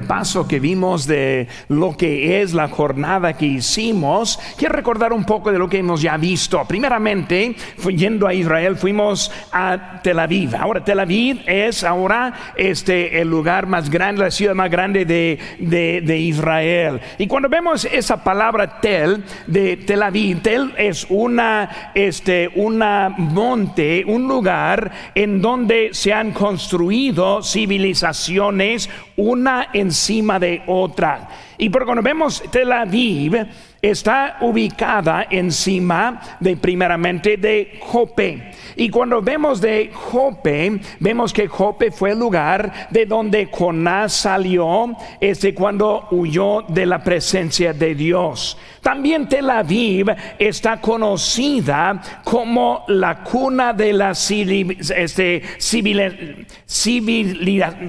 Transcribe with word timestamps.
repaso 0.00 0.48
que 0.48 0.58
vimos 0.58 1.06
de 1.06 1.46
lo 1.68 1.96
que 1.96 2.42
es 2.42 2.52
la 2.52 2.68
jornada 2.68 3.34
que 3.34 3.46
hicimos, 3.46 4.40
quiero 4.56 4.74
recordar 4.74 5.12
un 5.12 5.24
poco 5.24 5.52
de 5.52 5.58
lo 5.58 5.68
que 5.68 5.78
hemos 5.78 6.02
ya 6.02 6.16
visto. 6.16 6.60
Primeramente, 6.66 7.54
yendo 7.94 8.26
a 8.26 8.34
Israel, 8.34 8.76
fuimos 8.76 9.30
a 9.52 10.00
Tel 10.02 10.18
Aviv. 10.18 10.56
Ahora, 10.56 10.84
Tel 10.84 10.98
Aviv 10.98 11.42
es 11.46 11.84
ahora 11.84 12.34
este, 12.56 13.20
el 13.20 13.28
lugar 13.28 13.66
más 13.66 13.88
grande, 13.88 14.24
la 14.24 14.30
ciudad 14.32 14.54
más 14.54 14.70
grande 14.70 15.04
de, 15.04 15.38
de, 15.58 16.18
Israel. 16.18 17.00
Y 17.18 17.26
cuando 17.28 17.48
vemos 17.48 17.84
esa 17.84 18.22
palabra 18.24 18.80
Tel, 18.80 19.22
de 19.46 19.76
Tel 19.76 20.02
Aviv, 20.02 20.42
Tel 20.42 20.72
es 20.76 21.06
una, 21.08 21.92
este, 21.94 22.50
una 22.56 23.10
monte, 23.16 24.04
un 24.06 24.26
lugar 24.26 24.90
en 25.14 25.40
donde 25.40 25.90
se 25.92 26.12
han 26.12 26.32
construido 26.32 27.42
civilizaciones, 27.42 28.90
una 29.16 29.68
en 29.72 29.83
encima 29.84 30.38
de 30.38 30.62
otra. 30.66 31.28
Y 31.56 31.68
por 31.68 31.84
cuando 31.84 32.02
vemos 32.02 32.42
Tel 32.50 32.72
Aviv, 32.72 33.46
está 33.90 34.38
ubicada 34.40 35.26
encima 35.28 36.20
de 36.40 36.56
primeramente 36.56 37.36
de 37.36 37.78
Jope. 37.80 38.52
Y 38.76 38.88
cuando 38.88 39.20
vemos 39.20 39.60
de 39.60 39.90
Jope, 39.92 40.80
vemos 41.00 41.34
que 41.34 41.46
Jope 41.48 41.90
fue 41.90 42.12
el 42.12 42.18
lugar 42.18 42.88
de 42.90 43.04
donde 43.04 43.48
Jonás 43.52 44.14
salió, 44.14 44.96
este 45.20 45.54
cuando 45.54 46.08
huyó 46.12 46.62
de 46.62 46.86
la 46.86 47.02
presencia 47.02 47.74
de 47.74 47.94
Dios. 47.94 48.56
También 48.80 49.28
Tel 49.28 49.50
Aviv 49.50 50.14
está 50.38 50.80
conocida 50.80 52.00
como 52.22 52.84
la 52.88 53.22
cuna 53.22 53.72
de 53.72 53.92
la 53.92 54.10
este, 54.12 55.42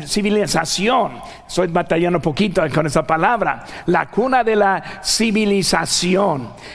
civilización. 0.05 1.11
Estoy 1.47 1.67
batallando 1.67 2.17
un 2.17 2.23
poquito 2.23 2.61
con 2.73 2.85
esa 2.85 3.03
palabra. 3.03 3.65
La 3.87 4.07
cuna 4.07 4.43
de 4.43 4.55
la 4.55 5.01
civilización. 5.03 5.84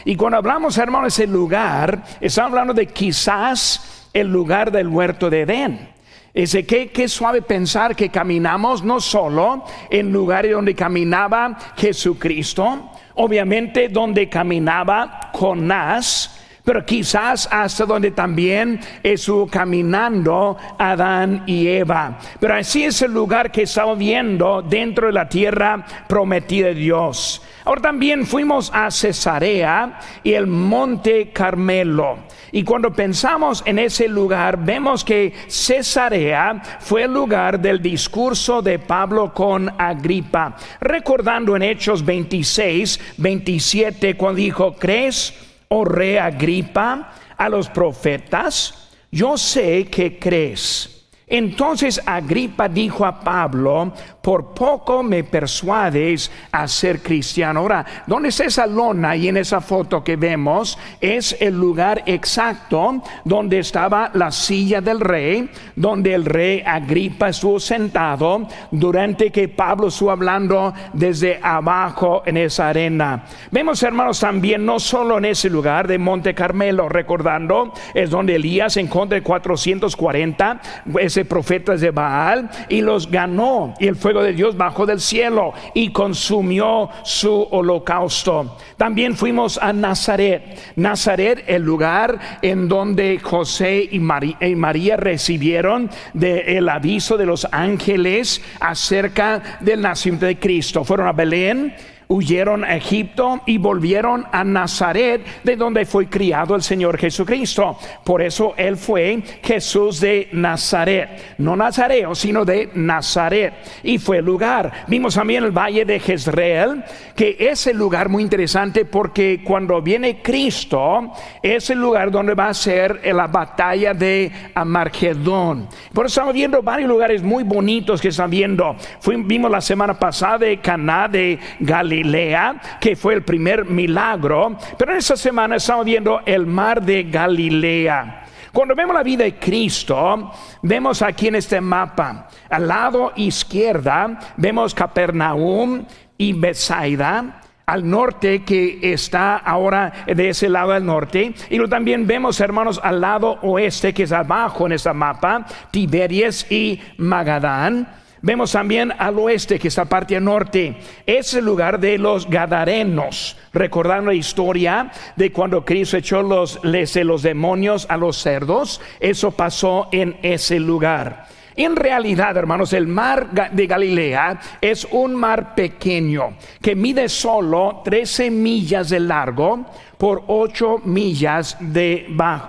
Y 0.05 0.17
cuando 0.17 0.39
hablamos, 0.39 0.79
hermanos, 0.79 1.15
ese 1.19 1.27
lugar, 1.27 2.03
estamos 2.21 2.51
hablando 2.51 2.75
de 2.75 2.87
quizás 2.87 4.09
el 4.13 4.29
lugar 4.29 4.71
del 4.71 4.89
huerto 4.89 5.31
de 5.31 5.43
Edén. 5.43 5.89
Dice 6.33 6.65
que 6.65 6.91
qué 6.91 7.09
suave 7.09 7.43
pensar 7.43 7.97
que 7.97 8.09
caminamos 8.09 8.85
no 8.85 9.01
solo 9.01 9.65
en 9.91 10.13
lugares 10.13 10.53
donde 10.53 10.77
caminaba 10.77 11.59
Jesucristo, 11.77 12.91
obviamente 13.17 13.89
donde 13.89 14.29
caminaba 14.29 15.31
Jonás, 15.33 16.40
pero 16.65 16.85
quizás 16.85 17.49
hasta 17.51 17.85
donde 17.85 18.11
también 18.11 18.81
estuvo 19.03 19.47
caminando 19.47 20.57
Adán 20.79 21.45
y 21.47 21.67
Eva. 21.69 22.19
Pero 22.39 22.55
así 22.55 22.85
es 22.85 23.03
el 23.03 23.13
lugar 23.13 23.51
que 23.51 23.63
estamos 23.63 23.99
viendo 23.99 24.63
dentro 24.63 25.07
de 25.07 25.13
la 25.13 25.29
tierra 25.29 25.85
prometida 26.09 26.69
de 26.69 26.75
Dios. 26.75 27.43
Ahora 27.65 27.83
también 27.83 28.27
fuimos 28.27 28.71
a 28.75 28.91
Cesarea 28.91 29.99
y 30.23 30.33
el 30.33 30.47
monte 30.47 31.31
Carmelo. 31.31 32.19
Y 32.53 32.65
cuando 32.65 32.93
pensamos 32.93 33.63
en 33.67 33.79
ese 33.79 34.09
lugar, 34.09 34.65
vemos 34.65 35.05
que 35.05 35.33
Cesarea 35.47 36.61
fue 36.81 37.05
el 37.05 37.13
lugar 37.13 37.61
del 37.61 37.81
discurso 37.81 38.61
de 38.61 38.79
Pablo 38.79 39.33
con 39.33 39.73
Agripa. 39.79 40.57
Recordando 40.81 41.55
en 41.55 41.63
Hechos 41.63 42.05
26, 42.05 42.99
27, 43.19 44.17
cuando 44.17 44.39
dijo, 44.39 44.75
¿crees, 44.75 45.50
oh 45.73 45.85
rey 45.85 46.19
Agripa, 46.19 47.13
a 47.37 47.49
los 47.49 47.69
profetas? 47.69 48.91
Yo 49.11 49.39
sé 49.39 49.87
que 49.87 50.19
crees. 50.19 51.07
Entonces 51.27 52.01
Agripa 52.05 52.69
dijo 52.69 53.07
a 53.07 53.21
Pablo, 53.21 53.93
por 54.23 54.55
poco 54.55 55.03
me 55.03 55.25
persuades 55.25 56.31
a 56.53 56.69
ser 56.69 57.03
cristiano. 57.03 57.61
Ahora, 57.61 57.85
¿dónde 58.07 58.29
está 58.29 58.45
esa 58.45 58.67
lona 58.67 59.17
y 59.17 59.29
en 59.29 59.39
esa 59.39 59.61
foto 59.61 60.05
que 60.05 60.17
vemos? 60.17 60.79
Es 61.01 61.37
el 61.41 61.59
lugar 61.59 62.03
exacto 62.07 63.03
donde 63.25 63.59
estaba 63.59 64.11
la 64.15 64.31
silla 64.31 64.81
del 64.81 65.01
rey, 65.01 65.51
donde 65.77 66.15
el 66.15 66.25
rey 66.25 66.63
Agripa 66.65 67.29
estuvo 67.29 67.59
sentado 67.59 68.47
durante 68.71 69.31
que 69.31 69.49
Pablo 69.49 69.89
estuvo 69.89 70.11
hablando 70.11 70.73
desde 70.93 71.41
abajo 71.43 72.23
en 72.27 72.37
esa 72.37 72.69
arena. 72.69 73.25
Vemos, 73.51 73.83
hermanos, 73.83 74.21
también 74.21 74.65
no 74.65 74.79
solo 74.79 75.19
en 75.19 75.27
ese 75.27 75.49
lugar 75.49 75.87
de 75.87 75.99
Monte 75.99 76.35
Carmelo, 76.35 76.89
recordando, 76.89 77.73
es 77.95 78.11
donde 78.11 78.37
Elías 78.37 78.77
en 78.77 78.89
contra 78.89 79.17
de 79.17 79.23
440, 79.23 80.61
ese 80.99 81.25
profetas 81.25 81.81
de 81.81 81.91
Baal 81.91 82.51
y 82.69 82.81
los 82.81 83.11
ganó. 83.11 83.75
Y 83.79 83.87
el 83.87 83.97
de 84.13 84.33
Dios 84.33 84.57
bajó 84.57 84.87
del 84.87 85.01
cielo 85.01 85.53
y 85.75 85.93
consumió 85.93 86.91
su 87.05 87.47
holocausto. 87.51 88.57
También 88.77 89.17
fuimos 89.17 89.59
a 89.59 89.73
Nazaret. 89.73 90.73
Nazaret, 90.77 91.45
el 91.47 91.63
lugar 91.63 92.39
en 92.43 92.67
donde 92.67 93.21
José 93.21 93.89
y 93.91 94.01
María, 94.01 94.97
recibieron 94.97 95.89
el 96.21 96.69
aviso 96.69 97.17
de 97.17 97.27
los 97.27 97.47
ángeles 97.53 98.43
acerca 98.59 99.59
del 99.61 99.81
nacimiento 99.81 100.27
de 100.27 100.39
Cristo. 100.39 100.85
Fueron 100.85 101.07
a 101.07 101.13
Belén 101.13 101.75
huyeron 102.11 102.65
a 102.65 102.75
Egipto 102.75 103.41
y 103.47 103.59
volvieron 103.59 104.27
a 104.33 104.43
Nazaret, 104.43 105.25
de 105.45 105.55
donde 105.57 105.87
fue 105.87 106.09
criado 106.09 106.57
el 106.57 106.63
Señor 106.63 106.99
Jesucristo. 106.99 107.79
Por 108.05 108.21
eso 108.21 108.55
él 108.57 108.77
fue 108.77 109.23
Jesús 109.43 110.01
de 110.01 110.29
Nazaret, 110.33 111.37
no 111.39 111.55
Nazareo, 111.55 112.15
sino 112.17 112.45
de 112.45 112.71
Nazaret. 112.75 113.55
Y 113.85 113.99
fue 113.99 114.19
el 114.19 114.25
lugar. 114.25 114.85
Vimos 114.89 115.15
también 115.15 115.45
el 115.45 115.53
valle 115.53 115.85
de 115.85 116.01
Jezreel, 116.01 116.83
que 117.15 117.37
es 117.39 117.69
el 117.69 117.77
lugar 117.77 118.09
muy 118.09 118.25
interesante 118.25 118.85
porque 118.85 119.43
cuando 119.45 119.81
viene 119.81 120.21
Cristo, 120.21 121.13
es 121.41 121.71
el 121.71 121.79
lugar 121.79 122.11
donde 122.11 122.35
va 122.35 122.49
a 122.49 122.55
ser 122.55 123.01
la 123.15 123.29
batalla 123.29 123.95
de 123.95 124.33
Amargedón. 124.55 125.69
Por 125.95 126.07
eso 126.07 126.15
estamos 126.15 126.35
viendo 126.35 126.61
varios 126.61 126.89
lugares 126.89 127.23
muy 127.23 127.45
bonitos 127.45 128.01
que 128.01 128.09
están 128.09 128.31
viendo. 128.31 128.75
vimos 129.07 129.49
la 129.49 129.61
semana 129.61 129.97
pasada 129.97 130.39
de 130.39 130.59
Caná 130.59 131.07
de 131.07 131.39
Galilea 131.61 132.00
Galilea, 132.01 132.61
que 132.81 132.97
fue 132.97 133.15
el 133.15 133.23
primer 133.23 133.67
milagro, 133.67 134.57
pero 134.79 134.93
en 134.93 134.99
esta 134.99 135.17
semana 135.17 135.57
estamos 135.57 135.85
viendo 135.85 136.21
el 136.25 136.47
mar 136.47 136.83
de 136.83 137.05
Galilea. 137.05 138.25
Cuando 138.53 138.75
vemos 138.75 138.95
la 138.95 139.03
vida 139.03 139.25
de 139.25 139.39
Cristo, 139.39 140.33
vemos 140.63 141.03
aquí 141.03 141.29
en 141.29 141.37
este 141.37 141.61
mapa, 141.61 142.29
al 142.49 142.67
lado 142.67 143.13
izquierda, 143.17 144.19
vemos 144.37 144.75
Capernaum 144.75 145.85
y 146.17 146.33
Bethsaida, 146.33 147.43
al 147.67 147.89
norte 147.89 148.43
que 148.43 148.81
está 148.83 149.37
ahora 149.37 149.93
de 150.07 150.31
ese 150.31 150.49
lado 150.49 150.73
del 150.73 150.85
norte. 150.85 151.35
Y 151.51 151.59
lo 151.59 151.69
también 151.69 152.07
vemos, 152.07 152.41
hermanos, 152.41 152.81
al 152.83 153.01
lado 153.01 153.39
oeste 153.43 153.95
que 153.95 154.03
es 154.05 154.13
abajo 154.13 154.67
en 154.67 154.73
este 154.73 154.93
mapa, 154.93 155.47
Tiberias 155.71 156.51
y 156.51 156.81
Magadán. 156.97 157.87
Vemos 158.23 158.53
también 158.53 158.93
al 158.99 159.19
oeste, 159.19 159.59
que 159.59 159.69
es 159.69 159.77
la 159.79 159.87
parte 159.87 160.21
norte, 160.21 160.77
es 161.07 161.33
el 161.33 161.45
lugar 161.47 161.81
de 161.81 161.97
los 161.97 162.29
Gadarenos. 162.29 163.39
Recordando 163.53 164.11
la 164.11 164.17
historia 164.17 164.91
de 165.17 165.33
cuando 165.33 165.65
Cristo 165.65 165.97
echó 165.97 166.23
los, 166.23 166.61
los 166.63 167.23
demonios 167.23 167.87
a 167.89 167.97
los 167.97 168.19
cerdos, 168.19 168.81
eso 169.01 169.31
pasó 169.31 169.89
en 169.91 170.19
ese 170.23 170.61
lugar. 170.61 171.29
En 171.57 171.77
realidad, 171.77 172.37
hermanos, 172.37 172.75
el 172.75 172.87
mar 172.87 173.31
de 173.53 173.67
Galilea 173.67 174.39
es 174.61 174.87
un 174.91 175.15
mar 175.15 175.55
pequeño 175.55 176.35
que 176.61 176.77
mide 176.77 177.09
solo 177.09 177.81
13 177.85 178.31
millas 178.31 178.91
de 178.91 179.01
largo 179.01 179.65
por 179.97 180.25
8 180.27 180.83
millas 180.85 181.57
de, 181.59 182.07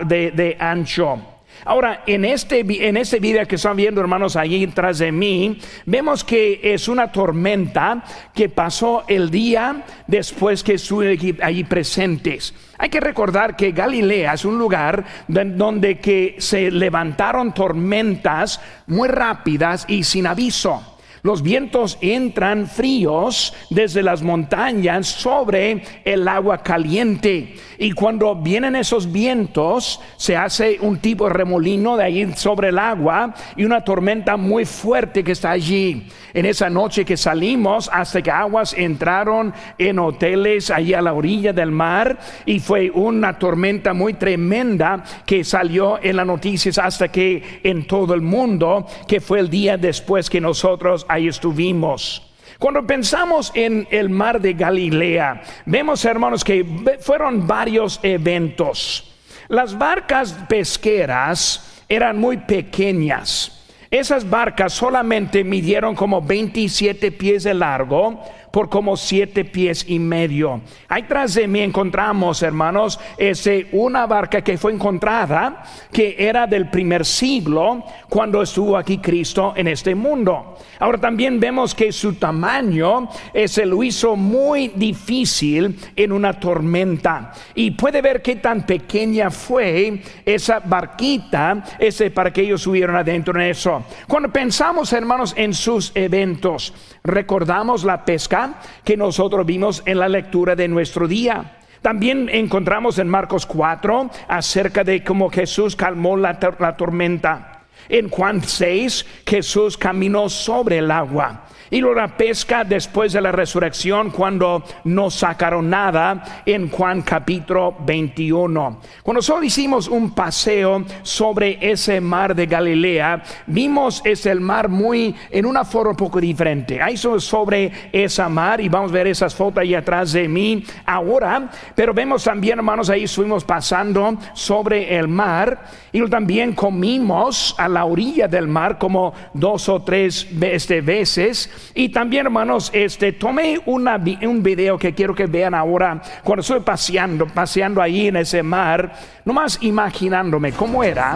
de 0.08 0.58
ancho. 0.60 1.31
Ahora, 1.66 2.04
en 2.08 2.26
este, 2.26 2.66
en 2.88 2.98
este 2.98 3.20
video 3.20 3.48
que 3.48 3.56
están 3.56 3.76
viendo, 3.76 4.02
hermanos, 4.02 4.36
allí 4.36 4.66
detrás 4.66 5.00
de 5.00 5.12
mí, 5.12 5.60
vemos 5.86 6.24
que 6.24 6.60
es 6.64 6.88
una 6.88 7.12
tormenta 7.12 8.04
que 8.34 8.50
pasó 8.50 9.04
el 9.08 9.30
día 9.30 9.84
después 10.08 10.64
que 10.64 10.74
estuvieron 10.74 11.38
allí 11.42 11.64
presentes. 11.64 12.54
Hay 12.78 12.90
que 12.90 13.00
recordar 13.00 13.56
que 13.56 13.72
Galilea 13.72 14.34
es 14.34 14.44
un 14.44 14.58
lugar 14.58 15.06
donde 15.28 16.00
que 16.00 16.36
se 16.40 16.72
levantaron 16.72 17.54
tormentas 17.54 18.60
muy 18.88 19.08
rápidas 19.08 19.86
y 19.88 20.04
sin 20.04 20.26
aviso. 20.26 20.91
Los 21.24 21.44
vientos 21.44 22.00
entran 22.02 22.66
fríos 22.66 23.54
desde 23.70 24.02
las 24.02 24.24
montañas 24.24 25.06
sobre 25.08 25.84
el 26.04 26.28
agua 26.28 26.64
caliente. 26.64 27.56
Y 27.78 27.92
cuando 27.92 28.36
vienen 28.36 28.76
esos 28.76 29.12
vientos, 29.12 30.00
se 30.18 30.36
hace 30.36 30.80
un 30.82 30.98
tipo 30.98 31.28
de 31.28 31.34
remolino 31.34 31.96
de 31.96 32.04
ahí 32.04 32.34
sobre 32.36 32.70
el 32.70 32.80
agua 32.80 33.36
y 33.56 33.66
una 33.66 33.84
tormenta 33.84 34.36
muy 34.36 34.66
fuerte 34.66 35.24
que 35.24 35.34
está 35.34 35.52
allí. 35.52 36.08
En 36.34 36.46
esa 36.46 36.70
noche 36.70 37.06
que 37.06 37.18
salimos, 37.18 37.90
hasta 37.94 38.22
que 38.22 38.32
aguas 38.32 38.74
entraron 38.74 39.54
en 39.78 40.00
hoteles 40.00 40.72
allí 40.72 40.94
a 40.94 41.02
la 41.02 41.14
orilla 41.14 41.54
del 41.54 41.72
mar, 41.72 42.18
y 42.46 42.60
fue 42.60 42.90
una 42.90 43.38
tormenta 43.38 43.94
muy 43.94 44.14
tremenda 44.14 45.04
que 45.26 45.44
salió 45.44 46.00
en 46.02 46.16
las 46.16 46.26
noticias 46.26 46.78
hasta 46.78 47.10
que 47.10 47.60
en 47.64 47.86
todo 47.86 48.14
el 48.14 48.22
mundo, 48.22 48.88
que 49.08 49.22
fue 49.22 49.40
el 49.40 49.50
día 49.50 49.78
después 49.78 50.30
que 50.30 50.42
nosotros 50.42 51.06
ahí 51.12 51.28
estuvimos. 51.28 52.28
Cuando 52.58 52.86
pensamos 52.86 53.52
en 53.56 53.88
el 53.90 54.10
mar 54.10 54.40
de 54.40 54.54
Galilea, 54.54 55.42
vemos 55.66 56.06
hermanos 56.06 56.44
que 56.44 56.64
fueron 57.00 57.48
varios 57.48 58.00
eventos. 58.04 59.12
Las 59.48 59.78
barcas 59.78 60.34
pesqueras 60.48 61.84
eran 61.90 62.20
muy 62.20 62.38
pequeñas. 62.38 63.62
Esas 63.90 64.30
barcas 64.30 64.72
solamente 64.72 65.44
midieron 65.44 65.96
como 65.96 66.22
27 66.22 67.12
pies 67.12 67.44
de 67.44 67.54
largo 67.54 68.22
por 68.52 68.70
como 68.70 68.98
siete 68.98 69.46
pies 69.46 69.86
y 69.88 70.00
medio. 70.00 70.62
Ahí 70.88 71.04
tras 71.04 71.34
de 71.34 71.48
mí 71.48 71.62
encontramos, 71.62 72.44
hermanos, 72.44 73.00
ese, 73.18 73.68
una 73.72 74.06
barca 74.06 74.42
que 74.42 74.58
fue 74.58 74.74
encontrada 74.74 75.64
que 75.92 76.16
era 76.18 76.48
del 76.48 76.70
primer 76.70 77.06
siglo 77.06 77.84
cuando 78.10 78.42
estuvo 78.42 78.78
aquí 78.78 78.98
Cristo 78.98 79.54
en 79.56 79.68
este 79.68 79.96
mundo. 79.96 80.58
Ahora 80.80 81.00
también 81.00 81.40
vemos 81.40 81.76
que 81.76 81.92
su 81.92 82.16
tamaño 82.16 83.10
se 83.46 83.66
lo 83.66 83.84
hizo 83.84 84.16
muy 84.16 84.70
difícil 84.70 85.78
en 85.96 86.12
una 86.12 86.34
tormenta. 86.34 87.32
Y 87.56 87.72
puede 87.72 88.02
ver 88.02 88.22
qué 88.22 88.38
tan 88.38 88.66
pequeña 88.66 89.30
fue 89.30 90.02
esa 90.26 90.60
barquita 90.60 91.64
ese, 91.80 92.12
para 92.12 92.32
que 92.32 92.42
ellos 92.42 92.62
subieran 92.62 92.96
adentro 92.96 93.40
en 93.40 93.48
eso. 93.48 93.84
Cuando 94.08 94.30
pensamos, 94.32 94.92
hermanos, 94.94 95.34
en 95.38 95.54
sus 95.54 95.92
eventos, 95.96 96.74
recordamos 97.04 97.84
la 97.84 98.06
pesca 98.06 98.56
que 98.84 98.98
nosotros 98.98 99.46
vimos 99.46 99.84
en 99.86 100.00
la 100.00 100.10
lectura 100.10 100.56
de 100.56 100.68
nuestro 100.68 101.08
día. 101.08 101.58
También 101.82 102.30
encontramos 102.32 103.00
en 103.00 103.08
Marcos 103.08 103.46
4 103.46 104.12
acerca 104.28 104.84
de 104.84 105.04
cómo 105.04 105.30
Jesús 105.30 105.76
calmó 105.76 106.16
la, 106.16 106.38
la 106.60 106.78
tormenta. 106.78 107.64
En 107.90 108.10
Juan 108.10 108.44
6, 108.44 109.06
Jesús 109.26 109.78
caminó 109.78 110.30
sobre 110.30 110.78
el 110.78 110.92
agua. 110.92 111.48
Y 111.74 111.80
luego 111.80 112.02
la 112.02 112.18
pesca 112.18 112.66
después 112.66 113.14
de 113.14 113.22
la 113.22 113.32
resurrección 113.32 114.12
cuando 114.12 114.62
no 114.84 115.10
sacaron 115.10 115.70
nada 115.70 116.44
en 116.46 116.70
Juan 116.70 117.02
capítulo 117.02 117.78
21. 117.86 118.82
Cuando 119.02 119.22
solo 119.22 119.46
hicimos 119.46 119.88
un 119.88 120.14
paseo 120.14 120.84
sobre 121.02 121.58
ese 121.62 122.02
mar 122.02 122.36
de 122.36 122.46
Galilea, 122.46 123.24
vimos 123.48 124.02
ese 124.04 124.32
el 124.32 124.42
mar 124.42 124.68
muy 124.68 125.16
en 125.30 125.46
una 125.46 125.64
forma 125.64 125.92
un 125.92 125.96
poco 125.96 126.20
diferente. 126.20 126.82
Ahí 126.82 126.98
sobre 126.98 127.72
esa 127.94 128.28
mar 128.28 128.60
y 128.60 128.68
vamos 128.68 128.92
a 128.92 128.96
ver 128.96 129.08
esas 129.08 129.34
fotos 129.34 129.62
ahí 129.62 129.74
atrás 129.74 130.12
de 130.12 130.28
mí 130.28 130.66
ahora, 130.86 131.50
pero 131.74 131.94
vemos 131.94 132.26
también 132.26 132.60
hermanos 132.60 132.90
ahí 132.90 133.06
estuvimos 133.06 133.46
pasando 133.46 134.18
sobre 134.34 134.98
el 134.98 135.08
mar 135.08 135.68
y 135.94 136.06
también 136.10 136.54
comimos 136.54 137.56
a 137.58 137.70
la 137.70 137.86
orilla 137.86 138.28
del 138.28 138.50
mar 138.50 138.78
como 138.78 139.14
dos 139.34 139.70
o 139.70 139.82
tres 139.82 140.28
este, 140.42 140.82
veces 140.82 141.50
y 141.74 141.90
también, 141.90 142.26
hermanos, 142.26 142.70
este, 142.74 143.14
tomé 143.14 143.60
un 143.66 144.44
video 144.44 144.78
que 144.78 144.94
quiero 144.94 145.16
que 145.16 145.26
vean 145.26 145.54
ahora 145.54 146.02
cuando 146.24 146.42
estoy 146.42 146.60
paseando, 146.60 147.28
paseando 147.28 147.82
ahí 147.82 148.08
en 148.08 148.18
ese 148.18 148.44
mar, 148.44 148.94
nomás 149.26 149.58
imaginándome 149.62 150.52
cómo 150.52 150.84
era 150.84 151.16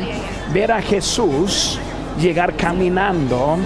ver 0.54 0.72
a 0.72 0.82
Jesús 0.82 1.80
llegar 2.20 2.56
caminando 2.56 3.58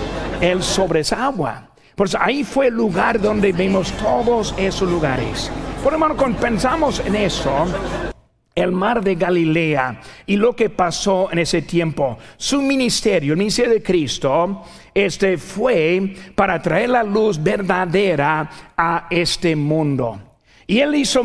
él 0.41 0.63
sobre 0.63 1.01
esa 1.01 1.25
agua. 1.25 1.69
Pues 1.95 2.15
ahí 2.19 2.43
fue 2.43 2.67
el 2.67 2.75
lugar 2.75 3.19
donde 3.19 3.51
vimos 3.51 3.91
todos 3.93 4.55
esos 4.57 4.89
lugares. 4.89 5.51
Por 5.83 5.93
hermano, 5.93 6.15
cuando 6.15 6.39
pensamos 6.39 7.01
en 7.05 7.15
eso, 7.15 7.65
el 8.59 8.71
mar 8.71 9.03
de 9.03 9.15
Galilea 9.15 10.01
y 10.25 10.35
lo 10.37 10.55
que 10.55 10.69
pasó 10.69 11.29
en 11.31 11.39
ese 11.39 11.61
tiempo. 11.61 12.17
Su 12.37 12.61
ministerio, 12.61 13.33
el 13.33 13.39
ministerio 13.39 13.73
de 13.73 13.83
Cristo, 13.83 14.63
este 14.93 15.37
fue 15.37 16.15
para 16.35 16.61
traer 16.61 16.89
la 16.89 17.03
luz 17.03 17.41
verdadera 17.41 18.49
a 18.75 19.07
este 19.09 19.55
mundo. 19.55 20.28
Y 20.69 20.81
él 20.81 20.93
hizo 20.93 21.23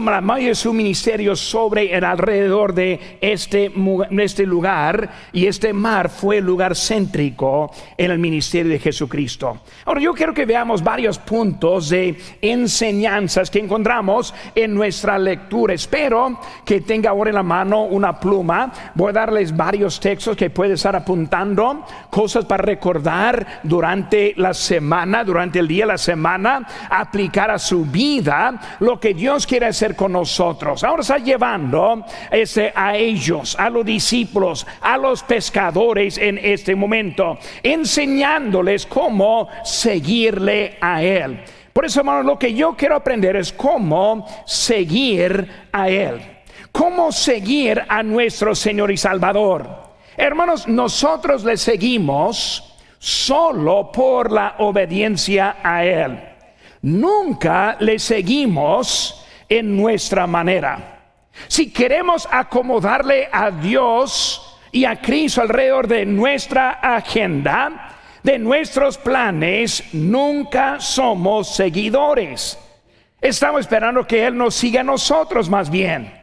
su 0.54 0.72
ministerio 0.72 1.36
sobre 1.36 1.94
el 1.94 2.02
alrededor 2.02 2.72
de 2.72 3.18
este, 3.20 3.70
este 4.10 4.46
lugar 4.46 5.10
y 5.34 5.44
este 5.46 5.74
mar 5.74 6.08
fue 6.08 6.38
el 6.38 6.46
lugar 6.46 6.74
céntrico 6.74 7.70
en 7.98 8.10
el 8.10 8.18
ministerio 8.18 8.72
de 8.72 8.78
Jesucristo. 8.78 9.58
Ahora 9.84 10.00
yo 10.00 10.14
quiero 10.14 10.32
que 10.32 10.46
veamos 10.46 10.82
varios 10.82 11.18
puntos 11.18 11.90
de 11.90 12.18
enseñanzas 12.40 13.50
que 13.50 13.58
encontramos 13.58 14.34
en 14.54 14.72
nuestra 14.72 15.18
lectura. 15.18 15.74
Espero 15.74 16.40
que 16.64 16.80
tenga 16.80 17.10
ahora 17.10 17.28
en 17.28 17.36
la 17.36 17.42
mano 17.42 17.82
una 17.82 18.18
pluma. 18.18 18.72
Voy 18.94 19.10
a 19.10 19.12
darles 19.12 19.54
varios 19.54 20.00
textos 20.00 20.38
que 20.38 20.48
puede 20.48 20.72
estar 20.72 20.96
apuntando, 20.96 21.84
cosas 22.08 22.46
para 22.46 22.62
recordar 22.62 23.60
durante 23.62 24.32
la 24.38 24.54
semana, 24.54 25.22
durante 25.22 25.58
el 25.58 25.68
día 25.68 25.84
de 25.84 25.92
la 25.92 25.98
semana, 25.98 26.66
aplicar 26.88 27.50
a 27.50 27.58
su 27.58 27.84
vida 27.84 28.78
lo 28.80 28.98
que 28.98 29.12
Dios 29.12 29.33
quiere 29.42 29.66
hacer 29.66 29.96
con 29.96 30.12
nosotros. 30.12 30.84
Ahora 30.84 31.02
está 31.02 31.18
llevando 31.18 32.04
ese, 32.30 32.72
a 32.74 32.96
ellos, 32.96 33.56
a 33.58 33.68
los 33.68 33.84
discípulos, 33.84 34.66
a 34.80 34.96
los 34.96 35.22
pescadores 35.24 36.16
en 36.16 36.38
este 36.38 36.76
momento, 36.76 37.36
enseñándoles 37.62 38.86
cómo 38.86 39.48
seguirle 39.64 40.78
a 40.80 41.02
Él. 41.02 41.42
Por 41.72 41.84
eso, 41.84 42.00
hermanos, 42.00 42.24
lo 42.24 42.38
que 42.38 42.54
yo 42.54 42.76
quiero 42.76 42.94
aprender 42.94 43.34
es 43.34 43.52
cómo 43.52 44.24
seguir 44.46 45.66
a 45.72 45.88
Él. 45.88 46.20
Cómo 46.70 47.10
seguir 47.10 47.82
a 47.88 48.02
nuestro 48.04 48.54
Señor 48.54 48.92
y 48.92 48.96
Salvador. 48.96 49.94
Hermanos, 50.16 50.68
nosotros 50.68 51.44
le 51.44 51.56
seguimos 51.56 52.76
solo 52.98 53.90
por 53.90 54.30
la 54.30 54.54
obediencia 54.58 55.56
a 55.62 55.84
Él. 55.84 56.20
Nunca 56.82 57.76
le 57.80 57.98
seguimos 57.98 59.23
en 59.58 59.76
nuestra 59.76 60.26
manera. 60.26 61.02
Si 61.48 61.72
queremos 61.72 62.28
acomodarle 62.30 63.28
a 63.30 63.50
Dios 63.50 64.58
y 64.70 64.84
a 64.84 65.00
Cristo 65.00 65.42
alrededor 65.42 65.88
de 65.88 66.06
nuestra 66.06 66.72
agenda, 66.72 67.90
de 68.22 68.38
nuestros 68.38 68.96
planes, 68.98 69.84
nunca 69.92 70.80
somos 70.80 71.54
seguidores. 71.54 72.58
Estamos 73.20 73.60
esperando 73.60 74.06
que 74.06 74.26
Él 74.26 74.36
nos 74.36 74.54
siga 74.54 74.80
a 74.80 74.84
nosotros 74.84 75.48
más 75.48 75.70
bien. 75.70 76.22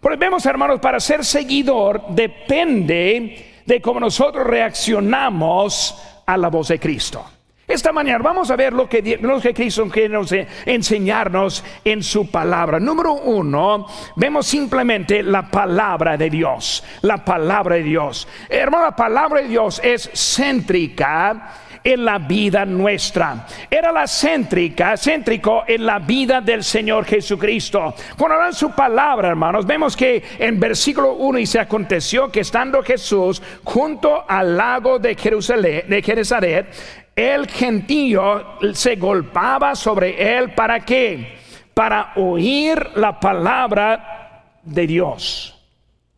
Porque 0.00 0.18
vemos, 0.18 0.44
hermanos, 0.46 0.80
para 0.80 0.98
ser 0.98 1.24
seguidor 1.24 2.08
depende 2.08 3.62
de 3.64 3.80
cómo 3.80 4.00
nosotros 4.00 4.46
reaccionamos 4.46 6.02
a 6.26 6.36
la 6.36 6.48
voz 6.48 6.68
de 6.68 6.80
Cristo. 6.80 7.24
Esta 7.66 7.92
mañana 7.92 8.18
vamos 8.18 8.50
a 8.50 8.56
ver 8.56 8.72
lo 8.72 8.88
que, 8.88 9.18
lo 9.20 9.40
que 9.40 9.54
Cristo 9.54 9.88
quiere 9.88 10.18
enseñarnos 10.66 11.64
en 11.84 12.02
su 12.02 12.30
palabra. 12.30 12.80
Número 12.80 13.14
uno, 13.14 13.86
vemos 14.16 14.46
simplemente 14.46 15.22
la 15.22 15.48
palabra 15.48 16.16
de 16.16 16.28
Dios. 16.28 16.82
La 17.02 17.24
palabra 17.24 17.76
de 17.76 17.84
Dios. 17.84 18.26
Hermano, 18.48 18.86
la 18.86 18.96
palabra 18.96 19.42
de 19.42 19.48
Dios 19.48 19.80
es 19.82 20.10
céntrica 20.12 21.54
en 21.84 22.04
la 22.04 22.18
vida 22.18 22.64
nuestra. 22.64 23.46
Era 23.70 23.92
la 23.92 24.06
céntrica, 24.06 24.96
céntrico 24.96 25.64
en 25.66 25.86
la 25.86 25.98
vida 25.98 26.40
del 26.40 26.62
Señor 26.64 27.04
Jesucristo. 27.04 27.94
Cuando 28.16 28.36
hablan 28.36 28.52
su 28.52 28.70
palabra, 28.72 29.28
hermanos, 29.28 29.66
vemos 29.66 29.96
que 29.96 30.22
en 30.38 30.60
versículo 30.60 31.14
1 31.14 31.38
y 31.38 31.46
se 31.46 31.60
aconteció 31.60 32.30
que 32.30 32.40
estando 32.40 32.82
Jesús 32.82 33.42
junto 33.64 34.24
al 34.28 34.56
lago 34.56 34.98
de 34.98 35.14
Jerusalén, 35.14 35.84
de 35.88 36.02
Jerusalén, 36.02 36.66
el 37.14 37.48
gentío 37.48 38.58
se 38.72 38.96
golpaba 38.96 39.74
sobre 39.74 40.38
él 40.38 40.52
para 40.54 40.80
qué? 40.80 41.38
Para 41.74 42.12
oír 42.16 42.90
la 42.96 43.18
palabra 43.20 44.58
de 44.62 44.86
Dios. 44.86 45.58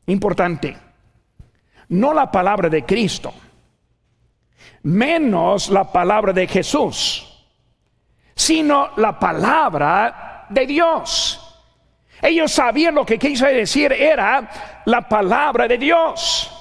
Importante. 0.06 0.76
No 1.88 2.14
la 2.14 2.30
palabra 2.30 2.68
de 2.68 2.84
Cristo, 2.84 3.34
menos 4.82 5.68
la 5.68 5.90
palabra 5.90 6.32
de 6.32 6.46
Jesús, 6.46 7.44
sino 8.34 8.90
la 8.96 9.18
palabra 9.18 10.46
de 10.48 10.66
Dios. 10.66 11.40
Ellos 12.22 12.52
sabían 12.52 12.94
lo 12.94 13.04
que 13.04 13.18
quiso 13.18 13.46
decir 13.46 13.92
era 13.92 14.82
la 14.86 15.06
palabra 15.06 15.68
de 15.68 15.76
Dios. 15.76 16.53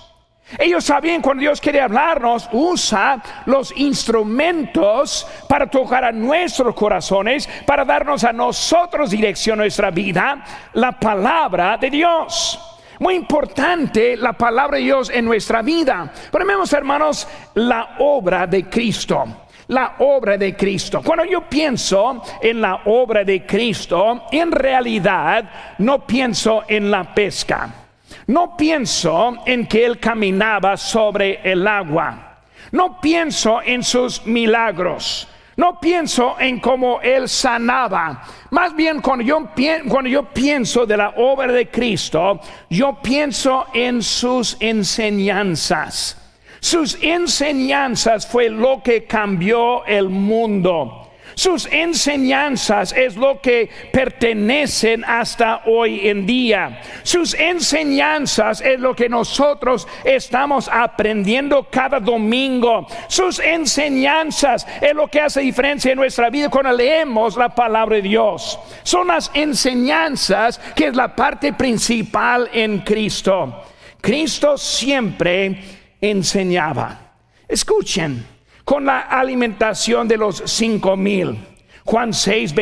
Ellos 0.58 0.84
sabían 0.84 1.22
cuando 1.22 1.42
Dios 1.42 1.60
quiere 1.60 1.82
hablarnos, 1.82 2.50
usa 2.52 3.22
los 3.46 3.74
instrumentos 3.78 5.28
para 5.48 5.68
tocar 5.68 6.04
a 6.04 6.12
nuestros 6.12 6.76
corazones, 6.76 7.48
para 7.66 7.86
darnos 7.86 8.24
a 8.24 8.34
nosotros 8.34 9.10
dirección 9.10 9.60
a 9.60 9.64
nuestra 9.64 9.92
vida, 9.92 10.44
la 10.74 10.92
palabra 10.92 11.78
de 11.78 11.90
Dios. 11.90 12.60
Muy 13.00 13.16
importante 13.16 14.16
la 14.16 14.34
palabra 14.34 14.78
de 14.78 14.84
Dios 14.84 15.10
en 15.10 15.26
nuestra 15.26 15.62
vida. 15.62 16.12
Pero 16.32 16.46
vemos, 16.46 16.72
hermanos, 16.74 17.28
la 17.56 17.96
obra 18.00 18.48
de 18.48 18.70
Cristo. 18.70 19.26
La 19.68 19.96
obra 20.00 20.38
de 20.38 20.56
Cristo. 20.56 21.02
Cuando 21.04 21.26
yo 21.26 21.42
pienso 21.50 22.22
en 22.42 22.62
la 22.62 22.82
obra 22.86 23.24
de 23.24 23.46
Cristo, 23.46 24.24
en 24.32 24.52
realidad 24.52 25.76
no 25.80 26.06
pienso 26.06 26.64
en 26.68 26.92
la 26.92 27.14
pesca. 27.14 27.83
No 28.28 28.56
pienso 28.56 29.38
en 29.46 29.68
que 29.68 29.86
Él 29.86 30.00
caminaba 30.00 30.78
sobre 30.78 31.40
el 31.44 31.68
agua. 31.68 32.40
No 32.72 33.00
pienso 33.02 33.62
en 33.62 33.84
sus 33.84 34.26
milagros. 34.26 35.28
No 35.56 35.80
pienso 35.80 36.36
en 36.40 36.60
cómo 36.60 37.00
Él 37.02 37.30
sanaba. 37.30 38.24
Más 38.50 38.76
bien 38.76 39.02
cuando 39.02 39.24
yo, 39.24 39.50
cuando 39.88 40.10
yo 40.10 40.24
pienso 40.24 40.86
de 40.86 40.98
la 40.98 41.10
obra 41.18 41.52
de 41.52 41.70
Cristo, 41.70 42.40
yo 42.70 43.00
pienso 43.02 43.68
en 43.74 44.02
sus 44.02 44.58
enseñanzas. 44.60 46.18
Sus 46.60 46.98
enseñanzas 47.02 48.26
fue 48.26 48.50
lo 48.50 48.82
que 48.82 49.04
cambió 49.04 49.86
el 49.86 50.10
mundo. 50.10 51.03
Sus 51.36 51.66
enseñanzas 51.68 52.94
es 52.94 53.16
lo 53.16 53.42
que 53.42 53.70
pertenecen 53.92 55.04
hasta 55.06 55.64
hoy 55.66 56.08
en 56.08 56.26
día. 56.26 56.82
Sus 57.04 57.34
enseñanzas 57.34 58.62
es 58.62 58.80
lo 58.80 58.96
que 58.96 59.10
nosotros 59.10 59.88
estamos 60.04 60.70
aprendiendo 60.72 61.68
cada 61.70 62.00
domingo. 62.00 62.88
Sus 63.08 63.40
enseñanzas 63.40 64.68
es 64.82 64.94
lo 64.94 65.08
que 65.08 65.22
hace 65.22 65.42
diferencia 65.42 65.92
en 65.92 65.98
nuestra 65.98 66.30
vida 66.30 66.50
cuando 66.50 66.72
leemos 66.72 67.38
la 67.38 67.50
palabra 67.50 67.96
de 67.96 68.02
Dios. 68.02 68.60
Son 68.84 69.08
las 69.08 69.32
enseñanzas 69.34 70.60
que 70.76 70.88
es 70.88 70.96
la 70.96 71.16
parte 71.16 71.54
principal 71.54 72.50
en 72.54 72.80
Cristo. 72.80 73.64
Cristo 74.02 74.58
siempre 74.58 75.64
enseñaba. 76.02 77.00
Escuchen 77.48 78.33
con 78.64 78.86
la 78.86 79.02
alimentación 79.02 80.08
de 80.08 80.18
los 80.18 80.44
cinco 80.46 80.96
mil. 80.96 81.38
Juan 81.86 82.14
6, 82.14 82.56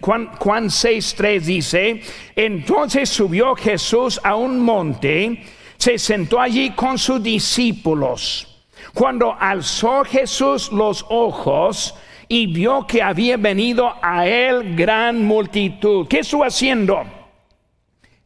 Juan, 0.00 0.70
6, 0.70 1.14
3 1.16 1.46
dice, 1.46 2.02
entonces 2.34 3.08
subió 3.08 3.54
Jesús 3.54 4.20
a 4.24 4.34
un 4.34 4.58
monte, 4.58 5.44
se 5.76 5.96
sentó 5.96 6.40
allí 6.40 6.70
con 6.70 6.98
sus 6.98 7.22
discípulos. 7.22 8.64
Cuando 8.94 9.36
alzó 9.38 10.04
Jesús 10.04 10.72
los 10.72 11.06
ojos 11.08 11.94
y 12.26 12.48
vio 12.48 12.84
que 12.84 13.00
había 13.00 13.36
venido 13.36 13.92
a 14.02 14.26
él 14.26 14.74
gran 14.74 15.24
multitud, 15.24 16.08
¿qué 16.08 16.18
estuvo 16.20 16.44
haciendo? 16.44 17.04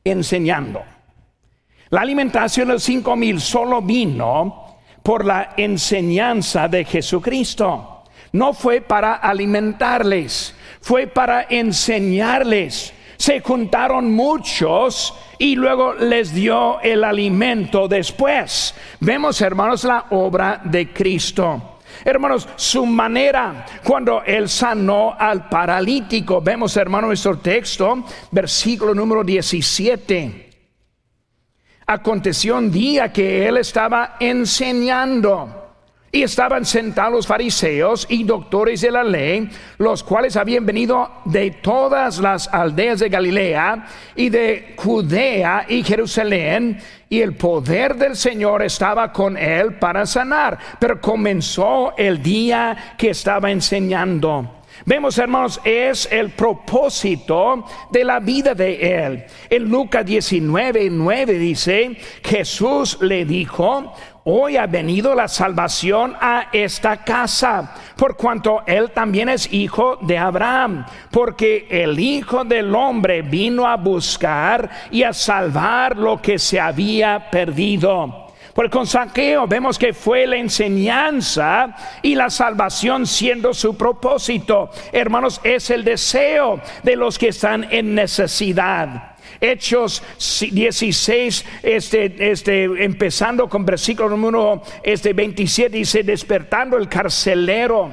Enseñando. 0.03 0.83
La 1.91 2.01
alimentación 2.01 2.69
de 2.69 2.75
los 2.75 2.83
cinco 2.83 3.15
mil 3.17 3.39
solo 3.39 3.83
vino 3.83 4.64
por 5.05 5.27
la 5.27 5.51
enseñanza 5.59 6.67
de 6.67 6.83
Jesucristo. 6.87 8.05
No 8.33 8.55
fue 8.55 8.81
para 8.81 9.13
alimentarles, 9.17 10.55
fue 10.81 11.07
para 11.07 11.47
enseñarles. 11.51 12.95
Se 13.19 13.41
juntaron 13.41 14.11
muchos 14.11 15.15
y 15.39 15.57
luego 15.57 15.93
les 15.93 16.33
dio 16.33 16.81
el 16.81 17.05
alimento 17.05 17.87
después. 17.87 18.75
Vemos, 18.99 19.41
hermanos, 19.43 19.85
la 19.85 20.07
obra 20.11 20.63
de 20.65 20.91
Cristo. 20.91 21.81
Hermanos, 22.03 22.49
su 22.57 22.87
manera 22.87 23.67
cuando 23.85 24.23
él 24.25 24.49
sanó 24.49 25.15
al 25.19 25.51
paralítico. 25.51 26.41
Vemos, 26.41 26.79
hermanos, 26.79 27.09
nuestro 27.09 27.39
texto, 27.39 28.05
versículo 28.31 28.95
número 28.95 29.23
17. 29.23 30.44
Aconteció 31.87 32.57
un 32.57 32.71
día 32.71 33.13
que 33.13 33.47
él 33.47 33.59
estaba 33.59 34.17
enseñando. 34.19 35.61
Y 36.11 36.23
estaban 36.23 36.65
sentados 36.65 37.13
los 37.13 37.27
fariseos 37.27 38.07
y 38.09 38.23
doctores 38.23 38.81
de 38.83 38.93
la 38.93 39.03
ley, 39.03 39.51
los 39.79 40.05
cuales 40.05 40.37
habían 40.37 40.65
venido 40.65 41.11
de 41.25 41.51
todas 41.51 42.19
las 42.19 42.47
aldeas 42.47 43.01
de 43.01 43.09
Galilea 43.09 43.87
y 44.15 44.29
de 44.29 44.75
Judea 44.77 45.67
y 45.69 45.83
Jerusalén, 45.83 46.79
y 47.09 47.21
el 47.21 47.35
poder 47.35 47.97
del 47.97 48.15
Señor 48.15 48.63
estaba 48.63 49.13
con 49.13 49.37
él 49.37 49.75
para 49.75 50.07
sanar. 50.07 50.57
Pero 50.79 51.01
comenzó 51.01 51.97
el 51.97 52.23
día 52.23 52.95
que 52.97 53.11
estaba 53.11 53.51
enseñando. 53.51 54.64
Vemos, 54.87 55.17
hermanos, 55.17 55.61
es 55.65 56.07
el 56.13 56.31
propósito 56.31 57.65
de 57.91 58.05
la 58.05 58.21
vida 58.21 58.55
de 58.55 59.07
él. 59.07 59.25
En 59.49 59.65
Lucas 59.71 60.05
19, 60.05 60.91
9 60.91 61.39
dice, 61.39 61.97
Jesús 62.23 62.99
le 63.01 63.25
dijo, 63.25 63.95
hoy 64.25 64.59
ha 64.59 64.67
venido 64.67 65.15
la 65.15 65.27
salvación 65.27 66.15
a 66.21 66.49
esta 66.53 66.99
casa, 66.99 67.75
por 67.97 68.17
cuanto 68.17 68.63
él 68.67 68.91
también 68.91 69.31
es 69.31 69.51
hijo 69.55 69.97
de 70.03 70.19
Abraham, 70.19 70.85
porque 71.11 71.67
el 71.71 71.99
Hijo 71.99 72.45
del 72.45 72.75
Hombre 72.75 73.23
vino 73.23 73.67
a 73.67 73.77
buscar 73.77 74.69
y 74.91 75.03
a 75.03 75.15
salvar 75.15 75.97
lo 75.97 76.21
que 76.21 76.39
se 76.39 76.61
había 76.61 77.31
perdido. 77.31 78.24
Por 78.55 78.71
con 78.71 78.87
saqueo 78.87 79.49
vemos 79.49 79.79
que 79.79 79.93
fue 79.93 80.29
la 80.29 80.37
enseñanza 80.37 81.75
y 82.03 82.15
la 82.15 82.31
salvación 82.31 83.05
siendo 83.05 83.53
su 83.53 83.77
propósito. 83.77 84.71
Hermanos, 84.93 85.41
es 85.43 85.71
el 85.71 85.83
deseo 85.83 86.61
de 86.85 86.95
los 86.95 87.19
que 87.19 87.29
están 87.29 87.67
en 87.73 87.97
necesidad. 87.97 89.17
Hechos 89.41 90.05
16, 90.41 91.45
este, 91.65 92.31
este, 92.31 92.65
empezando 92.85 93.49
con 93.49 93.67
versículo 93.67 94.11
número 94.11 94.63
este, 94.85 95.13
27, 95.13 95.77
dice, 95.77 96.05
despertando 96.05 96.77
el 96.77 96.89
carcelero 96.89 97.91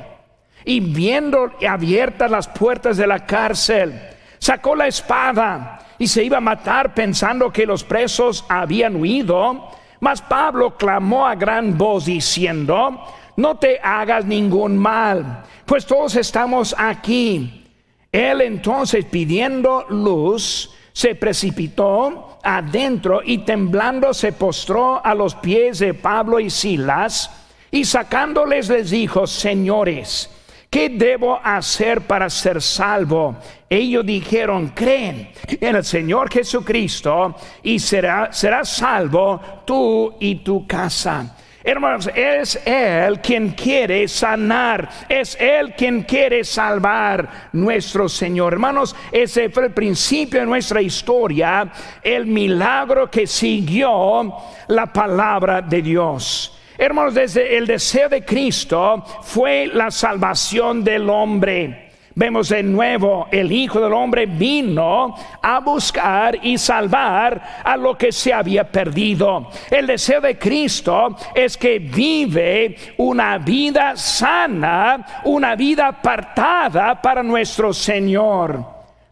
y 0.64 0.80
viendo 0.80 1.54
abiertas 1.68 2.30
las 2.30 2.48
puertas 2.48 2.98
de 2.98 3.08
la 3.08 3.26
cárcel, 3.26 4.00
sacó 4.38 4.76
la 4.76 4.86
espada 4.86 5.80
y 5.98 6.08
se 6.08 6.24
iba 6.24 6.38
a 6.38 6.42
matar 6.42 6.94
pensando 6.94 7.52
que 7.52 7.66
los 7.66 7.84
presos 7.84 8.46
habían 8.48 8.96
huido 8.96 9.81
mas 10.02 10.22
Pablo 10.22 10.76
clamó 10.78 11.26
a 11.26 11.36
gran 11.36 11.78
voz 11.78 12.06
diciendo, 12.06 13.02
no 13.38 13.56
te 13.56 13.80
hagas 13.82 14.26
ningún 14.26 14.78
mal, 14.78 15.44
pues 15.66 15.86
todos 15.86 16.16
estamos 16.16 16.76
aquí. 16.78 17.66
Él 18.12 18.42
entonces 18.42 19.06
pidiendo 19.06 19.86
luz, 19.90 20.72
se 20.92 21.16
precipitó 21.16 22.40
adentro 22.44 23.22
y 23.24 23.40
temblando 23.40 24.14
se 24.14 24.34
postró 24.34 25.06
a 25.06 25.14
los 25.16 25.36
pies 25.36 25.80
de 25.80 25.94
Pablo 25.94 26.40
y 26.40 26.50
Silas 26.50 27.30
y 27.70 27.86
sacándoles 27.86 28.70
les 28.70 28.90
dijo, 28.90 29.28
señores, 29.28 30.30
¿qué 30.72 30.88
debo 30.88 31.38
hacer 31.44 32.02
para 32.02 32.30
ser 32.30 32.62
salvo? 32.62 33.36
Ellos 33.70 34.06
dijeron, 34.06 34.70
creen 34.70 35.30
en 35.60 35.76
el 35.76 35.84
Señor 35.84 36.32
Jesucristo 36.32 37.36
y 37.62 37.78
será, 37.78 38.32
serás 38.32 38.70
salvo 38.70 39.40
tú 39.66 40.16
y 40.22 40.36
tu 40.36 40.66
casa. 40.66 41.36
Hermanos, 41.64 42.10
es 42.16 42.60
Él 42.66 43.20
quien 43.20 43.50
quiere 43.50 44.08
sanar, 44.08 44.90
es 45.08 45.38
Él 45.40 45.76
quien 45.76 46.04
quiere 46.04 46.44
salvar 46.44 47.50
nuestro 47.52 48.08
Señor. 48.10 48.54
Hermanos, 48.54 48.96
ese 49.12 49.50
fue 49.50 49.66
el 49.66 49.74
principio 49.74 50.40
de 50.40 50.46
nuestra 50.46 50.82
historia, 50.82 51.70
el 52.02 52.26
milagro 52.26 53.12
que 53.12 53.28
siguió 53.28 54.34
la 54.70 54.86
palabra 54.88 55.62
de 55.62 55.82
Dios. 55.82 56.61
Hermanos, 56.82 57.14
desde 57.14 57.60
el 57.60 57.68
deseo 57.68 58.10
de 58.10 58.26
Cristo 58.26 59.04
fue 59.22 59.68
la 59.68 59.92
salvación 59.92 60.84
del 60.84 61.08
hombre. 61.12 61.92
Vemos 62.16 62.50
de 62.50 62.64
nuevo, 62.64 63.28
el 63.30 63.52
Hijo 63.52 63.80
del 63.80 63.94
Hombre 63.94 64.26
vino 64.26 65.14
a 65.44 65.60
buscar 65.60 66.40
y 66.42 66.58
salvar 66.58 67.62
a 67.64 67.78
lo 67.78 67.96
que 67.96 68.12
se 68.12 68.34
había 68.34 68.64
perdido. 68.64 69.52
El 69.70 69.86
deseo 69.86 70.22
de 70.22 70.40
Cristo 70.40 71.16
es 71.36 71.56
que 71.56 71.78
vive 71.78 72.76
una 72.98 73.38
vida 73.38 73.96
sana, 73.96 75.22
una 75.26 75.56
vida 75.56 75.88
apartada 75.88 77.00
para 77.00 77.22
nuestro 77.22 77.74
Señor. 77.74 78.66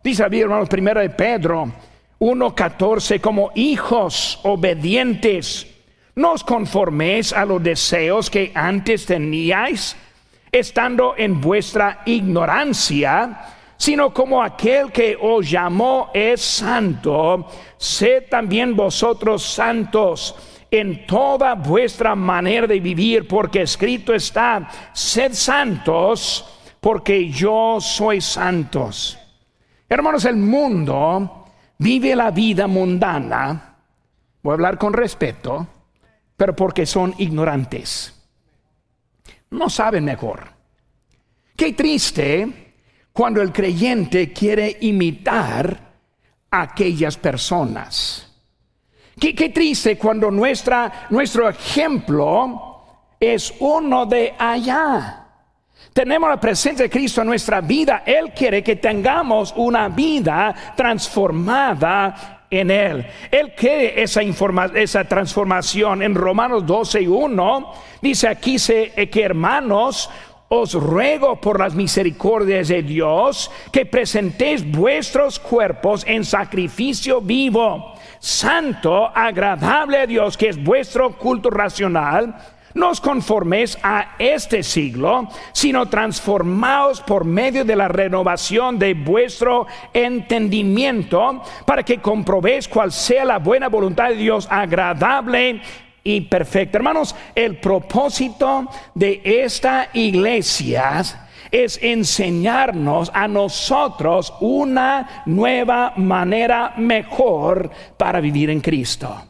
Dice 0.03 0.27
la 0.27 0.37
hermanos, 0.37 0.67
primero 0.67 1.01
de 1.01 1.11
Pedro 1.11 1.71
1.14, 2.19 3.21
como 3.21 3.51
hijos 3.53 4.39
obedientes 4.41 5.68
no 6.19 6.33
os 6.35 6.43
conforméis 6.43 7.31
a 7.31 7.45
los 7.47 7.63
deseos 7.63 8.29
que 8.29 8.51
antes 8.53 9.05
teníais, 9.05 9.95
estando 10.51 11.15
en 11.15 11.39
vuestra 11.39 12.01
ignorancia, 12.05 13.55
sino 13.77 14.13
como 14.13 14.43
aquel 14.43 14.91
que 14.91 15.15
os 15.15 15.49
llamó 15.49 16.11
es 16.13 16.41
santo, 16.41 17.47
sed 17.77 18.25
también 18.29 18.75
vosotros 18.75 19.43
santos 19.43 20.35
en 20.69 21.07
toda 21.07 21.55
vuestra 21.55 22.15
manera 22.15 22.67
de 22.67 22.81
vivir, 22.81 23.25
porque 23.25 23.61
escrito 23.61 24.13
está, 24.13 24.67
sed 24.91 25.31
santos, 25.31 26.45
porque 26.81 27.29
yo 27.29 27.77
soy 27.79 28.19
santos. 28.19 29.17
Hermanos, 29.87 30.25
el 30.25 30.35
mundo 30.35 31.45
vive 31.77 32.13
la 32.13 32.29
vida 32.29 32.67
mundana, 32.67 33.77
voy 34.43 34.51
a 34.51 34.53
hablar 34.55 34.77
con 34.77 34.91
respeto, 34.91 35.65
pero 36.39 36.55
porque 36.55 36.85
son 36.85 37.13
ignorantes. 37.17 38.15
No 39.49 39.69
saben 39.69 40.05
mejor. 40.05 40.47
Qué 41.53 41.73
triste 41.73 42.75
cuando 43.11 43.41
el 43.41 43.51
creyente 43.51 44.31
quiere 44.31 44.77
imitar 44.79 45.91
a 46.49 46.61
aquellas 46.61 47.17
personas. 47.17 48.25
Qué, 49.19 49.35
qué 49.35 49.49
triste 49.49 49.97
cuando 49.97 50.31
nuestra, 50.31 51.07
nuestro 51.09 51.49
ejemplo 51.49 52.85
es 53.19 53.53
uno 53.59 54.05
de 54.05 54.33
allá. 54.39 55.27
tenemos 55.91 56.29
la 56.29 56.39
presencia 56.39 56.83
de 56.83 56.89
Cristo 56.89 57.19
en 57.19 57.27
nuestra 57.27 57.59
vida, 57.59 58.03
Él 58.05 58.31
quiere 58.33 58.63
que 58.63 58.77
tengamos 58.77 59.53
una 59.57 59.89
vida 59.89 60.55
transformada 60.77 62.38
en 62.49 62.71
Él. 62.71 63.05
Él 63.31 63.53
quiere 63.55 64.01
esa, 64.01 64.21
esa 64.21 65.03
transformación. 65.05 66.01
En 66.01 66.15
Romanos 66.15 66.65
12 66.65 67.01
y 67.01 67.07
1 67.07 67.73
dice 68.01 68.27
aquí 68.27 68.57
que 68.57 69.21
hermanos, 69.21 70.09
os 70.51 70.73
ruego 70.73 71.39
por 71.39 71.59
las 71.59 71.75
misericordias 71.75 72.69
de 72.69 72.81
Dios 72.81 73.51
que 73.71 73.85
presentéis 73.85 74.69
vuestros 74.69 75.37
cuerpos 75.37 76.03
en 76.07 76.25
sacrificio 76.25 77.21
vivo, 77.21 77.93
santo, 78.17 79.11
agradable 79.15 79.99
a 79.99 80.07
Dios, 80.07 80.35
que 80.35 80.49
es 80.49 80.61
vuestro 80.61 81.15
culto 81.17 81.51
racional 81.51 82.35
no 82.73 82.89
os 82.89 83.01
conforméis 83.01 83.77
a 83.83 84.15
este 84.19 84.63
siglo, 84.63 85.27
sino 85.51 85.87
transformaos 85.87 87.01
por 87.01 87.25
medio 87.25 87.65
de 87.65 87.75
la 87.75 87.87
renovación 87.87 88.79
de 88.79 88.93
vuestro 88.93 89.67
entendimiento, 89.93 91.41
para 91.65 91.83
que 91.83 91.99
comprobéis 91.99 92.67
cuál 92.67 92.91
sea 92.91 93.25
la 93.25 93.39
buena 93.39 93.69
voluntad 93.69 94.09
de 94.09 94.15
Dios 94.15 94.47
agradable 94.49 95.61
y 96.03 96.21
perfecta. 96.21 96.77
Hermanos, 96.77 97.15
el 97.35 97.57
propósito 97.57 98.67
de 98.95 99.21
esta 99.23 99.89
iglesia 99.93 101.03
es 101.51 101.79
enseñarnos 101.81 103.11
a 103.13 103.27
nosotros 103.27 104.33
una 104.39 105.23
nueva 105.25 105.93
manera 105.97 106.73
mejor 106.77 107.71
para 107.97 108.21
vivir 108.21 108.49
en 108.49 108.61
Cristo. 108.61 109.28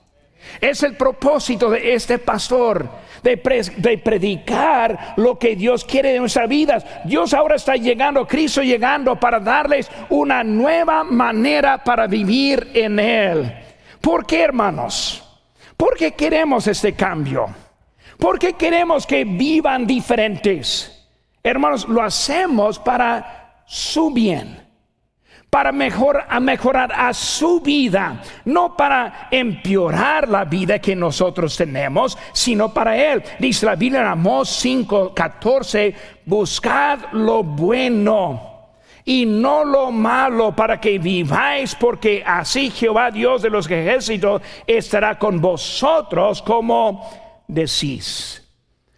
Es 0.62 0.84
el 0.84 0.96
propósito 0.96 1.70
de 1.70 1.94
este 1.94 2.20
pastor 2.20 2.90
de, 3.24 3.98
predicar 4.04 5.14
lo 5.18 5.38
que 5.38 5.56
Dios 5.56 5.84
quiere 5.86 6.14
de 6.14 6.20
nuestras 6.20 6.50
vidas. 6.50 6.86
Dios 7.06 7.34
ahora 7.34 7.56
está 7.56 7.76
llegando, 7.76 8.28
Cristo 8.28 8.62
llegando 8.62 9.20
para 9.20 9.40
darles 9.40 9.90
una 10.10 10.44
nueva 10.44 11.04
manera 11.04 11.84
para 11.84 12.08
vivir 12.08 12.72
en 12.74 13.00
Él. 13.00 13.54
¿Por 14.02 14.26
qué, 14.26 14.42
hermanos? 14.44 15.24
¿Por 15.76 15.96
qué 15.96 16.14
queremos 16.14 16.68
este 16.68 16.94
cambio? 16.94 17.48
¿Por 18.18 18.38
qué 18.38 18.54
queremos 18.54 19.06
que 19.06 19.24
vivan 19.24 19.88
diferentes? 19.88 21.08
Hermanos, 21.42 21.88
lo 21.88 22.04
hacemos 22.04 22.80
para 22.80 23.64
su 23.66 24.12
bien 24.12 24.69
para 25.50 25.72
mejor, 25.72 26.24
a 26.30 26.40
mejorar 26.40 26.92
a 26.94 27.14
su 27.14 27.60
vida, 27.60 28.22
no 28.46 28.78
para 28.78 29.28
empeorar 29.32 30.30
la 30.30 30.46
vida 30.46 30.80
que 30.80 30.96
nosotros 30.96 31.58
tenemos, 31.58 32.18
sino 32.34 32.74
para 32.74 32.96
Él. 32.96 33.24
Dice 33.40 33.66
la 33.66 33.76
Biblia 33.76 34.02
en 34.02 34.08
Amós 34.08 34.50
5, 34.50 35.14
14, 35.14 35.96
buscad 36.26 37.00
lo 37.14 37.44
bueno 37.44 38.50
y 39.06 39.26
no 39.26 39.64
lo 39.64 39.92
malo 39.92 40.56
para 40.56 40.80
que 40.80 41.00
viváis, 41.00 41.74
porque 41.74 42.24
así 42.24 42.70
Jehová 42.70 43.10
Dios 43.10 43.42
de 43.42 43.50
los 43.50 43.70
ejércitos 43.70 44.44
estará 44.68 45.18
con 45.18 45.42
vosotros 45.42 46.44
como 46.44 47.10
decís. 47.48 48.46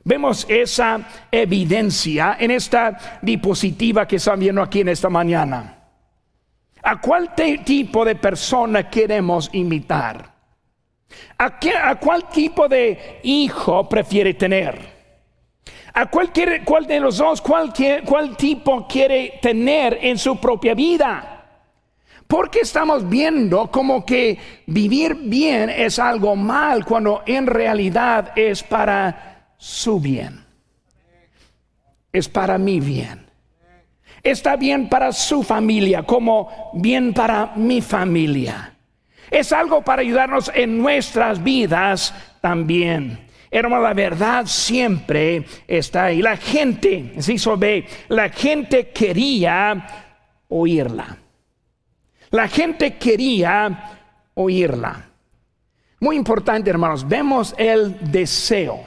Vemos 0.03 0.46
esa 0.50 1.00
evidencia 1.31 2.36
en 2.39 2.51
esta 2.51 3.20
diapositiva 3.22 4.05
que 4.05 4.17
están 4.17 4.39
viendo 4.39 4.62
aquí 4.62 4.81
en 4.81 4.89
esta 4.89 5.10
mañana. 5.10 5.80
¿A 6.83 7.00
cuál 7.00 7.33
tipo 7.35 8.03
de 8.03 8.15
persona 8.15 8.89
queremos 8.89 9.50
imitar? 9.53 10.31
¿A, 11.38 11.95
cuál 12.00 12.29
tipo 12.29 12.67
de 12.67 13.19
hijo 13.23 13.88
prefiere 13.88 14.33
tener? 14.33 14.91
¿A 15.93 16.09
cuál, 16.09 16.31
cuál 16.65 16.88
de 16.88 17.00
los 17.00 17.17
dos, 17.17 17.41
cuál, 17.41 17.73
cuál 18.05 18.35
tipo 18.35 18.88
quiere 18.88 19.39
tener 19.41 20.00
en 20.01 20.17
su 20.17 20.38
propia 20.38 20.73
vida? 20.73 21.38
Porque 22.25 22.61
estamos 22.61 23.07
viendo 23.07 23.69
como 23.69 24.06
que 24.06 24.38
vivir 24.65 25.15
bien 25.15 25.69
es 25.69 25.99
algo 25.99 26.36
mal 26.36 26.86
cuando 26.86 27.23
en 27.25 27.45
realidad 27.45 28.32
es 28.38 28.63
para 28.63 29.53
su 29.58 29.99
bien. 29.99 30.45
Es 32.13 32.27
para 32.27 32.58
mi 32.58 32.79
bien 32.79 33.31
está 34.24 34.56
bien 34.56 34.89
para 34.89 35.12
su 35.12 35.43
familia 35.43 36.04
como 36.04 36.71
bien 36.74 37.13
para 37.13 37.54
mi 37.56 37.82
familia. 37.82 38.74
Es 39.30 39.54
algo 39.54 39.82
para 39.82 40.02
ayudarnos 40.02 40.52
en 40.54 40.78
nuestras 40.78 41.41
vidas 41.41 42.13
también. 42.41 43.32
Hermano, 43.50 43.84
la 43.84 43.93
verdad 43.93 44.45
siempre 44.45 45.45
está 45.67 46.06
ahí. 46.06 46.21
La 46.21 46.38
gente, 46.38 47.13
si 47.19 47.36
ve, 47.58 47.86
la 48.08 48.30
gente 48.30 48.89
quería 48.89 50.12
oírla. 50.47 51.17
La 52.30 52.47
gente 52.47 52.97
quería 52.97 54.00
oírla. 54.36 55.06
Muy 56.00 56.15
importante, 56.15 56.69
hermanos, 56.69 57.08
vemos 57.08 57.54
el 57.58 58.12
deseo. 58.12 58.84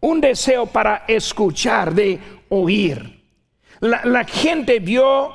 Un 0.00 0.20
deseo 0.20 0.66
para 0.66 1.04
escuchar, 1.06 1.94
de 1.94 2.18
oír. 2.48 3.13
La, 3.84 4.24
gente 4.24 4.80
vio 4.80 5.30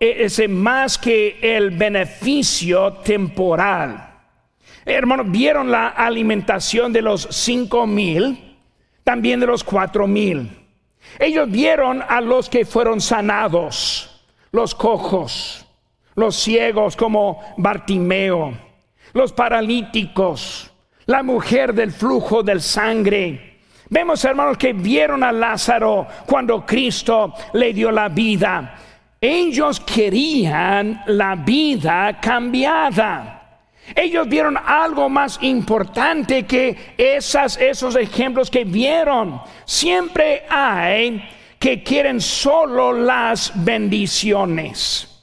e, 0.00 0.24
ese 0.24 0.48
más 0.48 0.98
que 0.98 1.38
el 1.40 1.70
beneficio 1.70 2.94
temporal. 2.94 4.10
Hermanos, 4.84 5.26
vieron 5.30 5.70
la 5.70 5.86
alimentación 5.86 6.92
de 6.92 7.00
los 7.00 7.28
cinco 7.30 7.86
mil, 7.86 8.58
también 9.04 9.38
de 9.38 9.46
los 9.46 9.62
cuatro 9.62 10.08
mil. 10.08 10.50
Ellos 11.16 11.48
vieron 11.48 12.02
a 12.02 12.20
los 12.20 12.48
que 12.48 12.64
fueron 12.64 13.00
sanados, 13.00 14.26
los 14.50 14.74
cojos, 14.74 15.64
los 16.16 16.34
ciegos 16.34 16.96
como 16.96 17.40
Bartimeo, 17.56 18.52
los 19.12 19.32
paralíticos, 19.32 20.72
la 21.06 21.22
mujer 21.22 21.72
del 21.72 21.92
flujo 21.92 22.42
del 22.42 22.62
sangre 22.62 23.51
Vemos, 23.92 24.24
hermanos, 24.24 24.56
que 24.56 24.72
vieron 24.72 25.22
a 25.22 25.30
Lázaro 25.30 26.06
cuando 26.24 26.64
Cristo 26.64 27.34
le 27.52 27.74
dio 27.74 27.90
la 27.90 28.08
vida. 28.08 28.74
Ellos 29.20 29.80
querían 29.80 31.02
la 31.08 31.34
vida 31.34 32.18
cambiada. 32.18 33.60
Ellos 33.94 34.26
vieron 34.26 34.56
algo 34.56 35.10
más 35.10 35.38
importante 35.42 36.44
que 36.46 36.94
esas, 36.96 37.58
esos 37.58 37.94
ejemplos 37.96 38.50
que 38.50 38.64
vieron. 38.64 39.42
Siempre 39.66 40.44
hay 40.48 41.22
que 41.58 41.82
quieren 41.82 42.22
solo 42.22 42.94
las 42.94 43.52
bendiciones 43.62 45.22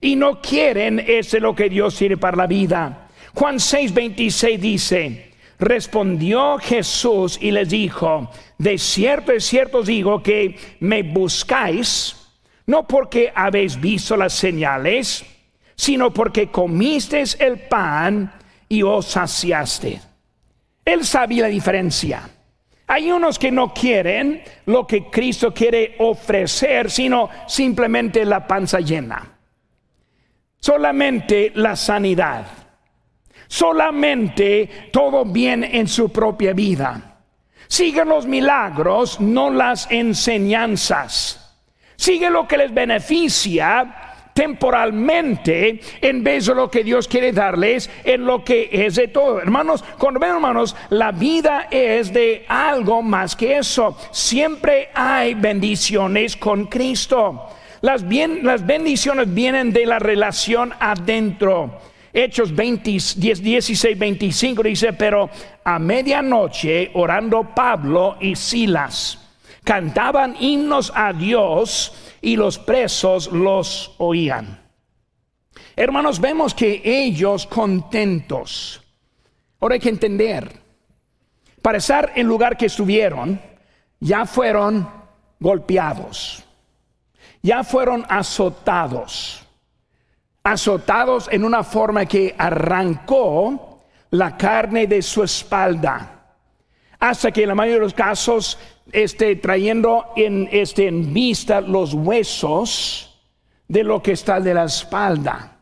y 0.00 0.16
no 0.16 0.40
quieren 0.40 0.98
ese 1.06 1.38
lo 1.38 1.54
que 1.54 1.68
Dios 1.68 1.96
quiere 1.96 2.16
para 2.16 2.36
la 2.36 2.48
vida. 2.48 3.10
Juan 3.32 3.60
6:26 3.60 4.58
dice, 4.58 5.27
Respondió 5.58 6.58
Jesús 6.58 7.36
y 7.40 7.50
les 7.50 7.68
dijo, 7.68 8.30
de 8.58 8.78
cierto, 8.78 9.32
de 9.32 9.40
cierto 9.40 9.78
os 9.78 9.86
digo 9.86 10.22
que 10.22 10.56
me 10.80 11.02
buscáis, 11.02 12.14
no 12.66 12.86
porque 12.86 13.32
habéis 13.34 13.80
visto 13.80 14.16
las 14.16 14.34
señales, 14.34 15.24
sino 15.74 16.12
porque 16.12 16.48
comisteis 16.48 17.36
el 17.40 17.58
pan 17.58 18.32
y 18.68 18.82
os 18.82 19.06
saciaste. 19.06 20.00
Él 20.84 21.04
sabía 21.04 21.42
la 21.42 21.48
diferencia. 21.48 22.30
Hay 22.86 23.10
unos 23.10 23.38
que 23.38 23.50
no 23.50 23.74
quieren 23.74 24.42
lo 24.66 24.86
que 24.86 25.10
Cristo 25.10 25.52
quiere 25.52 25.96
ofrecer, 25.98 26.90
sino 26.90 27.28
simplemente 27.46 28.24
la 28.24 28.46
panza 28.46 28.78
llena. 28.80 29.38
Solamente 30.60 31.52
la 31.54 31.76
sanidad 31.76 32.46
solamente 33.48 34.90
todo 34.92 35.24
bien 35.24 35.64
en 35.64 35.88
su 35.88 36.10
propia 36.10 36.52
vida. 36.52 37.16
Sigan 37.66 38.08
los 38.08 38.26
milagros, 38.26 39.20
no 39.20 39.50
las 39.50 39.90
enseñanzas. 39.90 41.56
Sigue 41.96 42.30
lo 42.30 42.46
que 42.46 42.58
les 42.58 42.72
beneficia 42.72 44.08
temporalmente 44.38 45.80
en 46.00 46.22
vez 46.22 46.46
de 46.46 46.54
lo 46.54 46.70
que 46.70 46.84
Dios 46.84 47.08
quiere 47.08 47.32
darles 47.32 47.90
en 48.04 48.24
lo 48.24 48.44
que 48.44 48.68
es 48.70 48.94
de 48.94 49.08
todo. 49.08 49.40
Hermanos, 49.40 49.84
cuando 49.98 50.20
ven 50.20 50.30
hermanos, 50.30 50.76
la 50.90 51.10
vida 51.10 51.66
es 51.72 52.12
de 52.12 52.46
algo 52.46 53.02
más 53.02 53.34
que 53.34 53.58
eso. 53.58 53.98
Siempre 54.12 54.90
hay 54.94 55.34
bendiciones 55.34 56.36
con 56.36 56.66
Cristo. 56.66 57.48
Las, 57.80 58.06
bendiciones 58.06 59.34
vienen 59.34 59.72
de 59.72 59.86
la 59.86 59.98
relación 59.98 60.72
adentro. 60.78 61.80
Hechos 62.12 62.54
20, 62.54 62.90
16, 62.90 63.98
25 63.98 64.62
dice, 64.62 64.92
pero 64.92 65.28
a 65.64 65.78
medianoche 65.78 66.90
orando 66.94 67.54
Pablo 67.54 68.16
y 68.20 68.34
Silas 68.34 69.18
cantaban 69.64 70.34
himnos 70.40 70.90
a 70.94 71.12
Dios 71.12 71.92
y 72.22 72.36
los 72.36 72.58
presos 72.58 73.30
los 73.30 73.94
oían. 73.98 74.62
Hermanos, 75.76 76.20
vemos 76.20 76.54
que 76.54 76.80
ellos 76.84 77.46
contentos. 77.46 78.82
Ahora 79.60 79.74
hay 79.74 79.80
que 79.80 79.90
entender, 79.90 80.50
para 81.60 81.78
estar 81.78 82.12
en 82.14 82.26
lugar 82.26 82.56
que 82.56 82.66
estuvieron, 82.66 83.40
ya 84.00 84.24
fueron 84.24 84.88
golpeados, 85.38 86.44
ya 87.42 87.62
fueron 87.62 88.04
azotados, 88.08 89.44
azotados 90.52 91.28
en 91.30 91.44
una 91.44 91.62
forma 91.62 92.06
que 92.06 92.34
arrancó 92.38 93.82
la 94.10 94.36
carne 94.36 94.86
de 94.86 95.02
su 95.02 95.22
espalda, 95.22 96.24
hasta 96.98 97.30
que 97.30 97.42
en 97.42 97.48
la 97.48 97.54
mayoría 97.54 97.78
de 97.78 97.84
los 97.84 97.94
casos 97.94 98.58
esté 98.90 99.36
trayendo 99.36 100.06
en, 100.16 100.48
este, 100.50 100.88
en 100.88 101.12
vista 101.12 101.60
los 101.60 101.92
huesos 101.92 103.20
de 103.68 103.84
lo 103.84 104.02
que 104.02 104.12
está 104.12 104.40
de 104.40 104.54
la 104.54 104.64
espalda, 104.64 105.58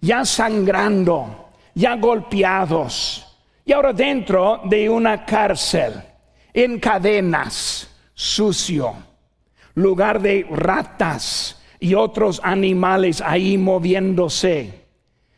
ya 0.00 0.24
sangrando, 0.24 1.50
ya 1.74 1.96
golpeados, 1.96 3.36
y 3.64 3.72
ahora 3.72 3.92
dentro 3.92 4.60
de 4.64 4.88
una 4.88 5.24
cárcel, 5.24 5.94
en 6.52 6.78
cadenas, 6.78 7.90
sucio, 8.14 8.94
lugar 9.74 10.22
de 10.22 10.46
ratas 10.48 11.60
y 11.84 11.94
otros 11.94 12.40
animales 12.42 13.20
ahí 13.20 13.58
moviéndose. 13.58 14.86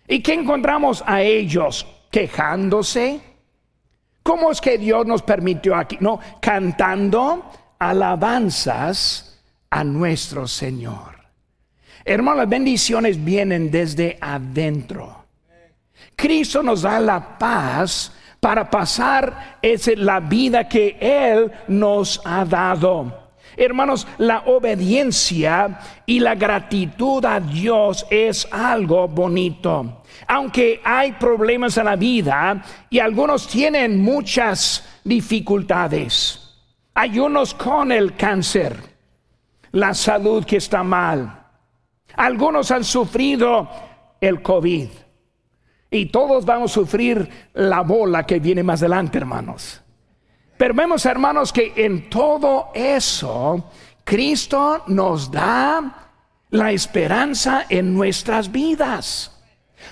¿Y 0.06 0.22
qué 0.22 0.34
encontramos 0.34 1.02
a 1.04 1.20
ellos? 1.20 1.84
Quejándose. 2.08 3.20
¿Cómo 4.22 4.52
es 4.52 4.60
que 4.60 4.78
Dios 4.78 5.04
nos 5.06 5.22
permitió 5.22 5.74
aquí? 5.74 5.98
No, 5.98 6.20
cantando 6.40 7.50
alabanzas 7.80 9.40
a 9.70 9.82
nuestro 9.82 10.46
Señor. 10.46 11.16
Hermanos, 12.04 12.38
las 12.38 12.48
bendiciones 12.48 13.24
vienen 13.24 13.68
desde 13.68 14.16
adentro. 14.20 15.24
Cristo 16.14 16.62
nos 16.62 16.82
da 16.82 17.00
la 17.00 17.36
paz 17.38 18.12
para 18.38 18.70
pasar 18.70 19.58
la 19.96 20.20
vida 20.20 20.68
que 20.68 20.96
Él 21.00 21.50
nos 21.66 22.20
ha 22.24 22.44
dado. 22.44 23.25
Hermanos, 23.56 24.06
la 24.18 24.40
obediencia 24.46 25.80
y 26.04 26.20
la 26.20 26.34
gratitud 26.34 27.24
a 27.24 27.40
Dios 27.40 28.06
es 28.10 28.46
algo 28.52 29.08
bonito. 29.08 30.02
Aunque 30.28 30.80
hay 30.84 31.12
problemas 31.12 31.76
en 31.78 31.86
la 31.86 31.96
vida 31.96 32.62
y 32.90 32.98
algunos 32.98 33.48
tienen 33.48 34.00
muchas 34.00 35.00
dificultades. 35.04 36.42
Hay 36.94 37.18
unos 37.18 37.54
con 37.54 37.92
el 37.92 38.14
cáncer, 38.14 38.76
la 39.72 39.94
salud 39.94 40.44
que 40.44 40.56
está 40.56 40.82
mal. 40.82 41.44
Algunos 42.16 42.70
han 42.70 42.84
sufrido 42.84 43.68
el 44.20 44.42
COVID. 44.42 44.88
Y 45.90 46.06
todos 46.06 46.44
vamos 46.44 46.72
a 46.72 46.74
sufrir 46.74 47.28
la 47.54 47.82
bola 47.82 48.26
que 48.26 48.38
viene 48.38 48.62
más 48.62 48.82
adelante, 48.82 49.18
hermanos. 49.18 49.82
Pero 50.56 50.74
vemos, 50.74 51.04
hermanos, 51.04 51.52
que 51.52 51.72
en 51.76 52.08
todo 52.08 52.70
eso, 52.74 53.70
Cristo 54.04 54.84
nos 54.86 55.30
da 55.30 56.10
la 56.50 56.72
esperanza 56.72 57.66
en 57.68 57.94
nuestras 57.94 58.50
vidas. 58.50 59.32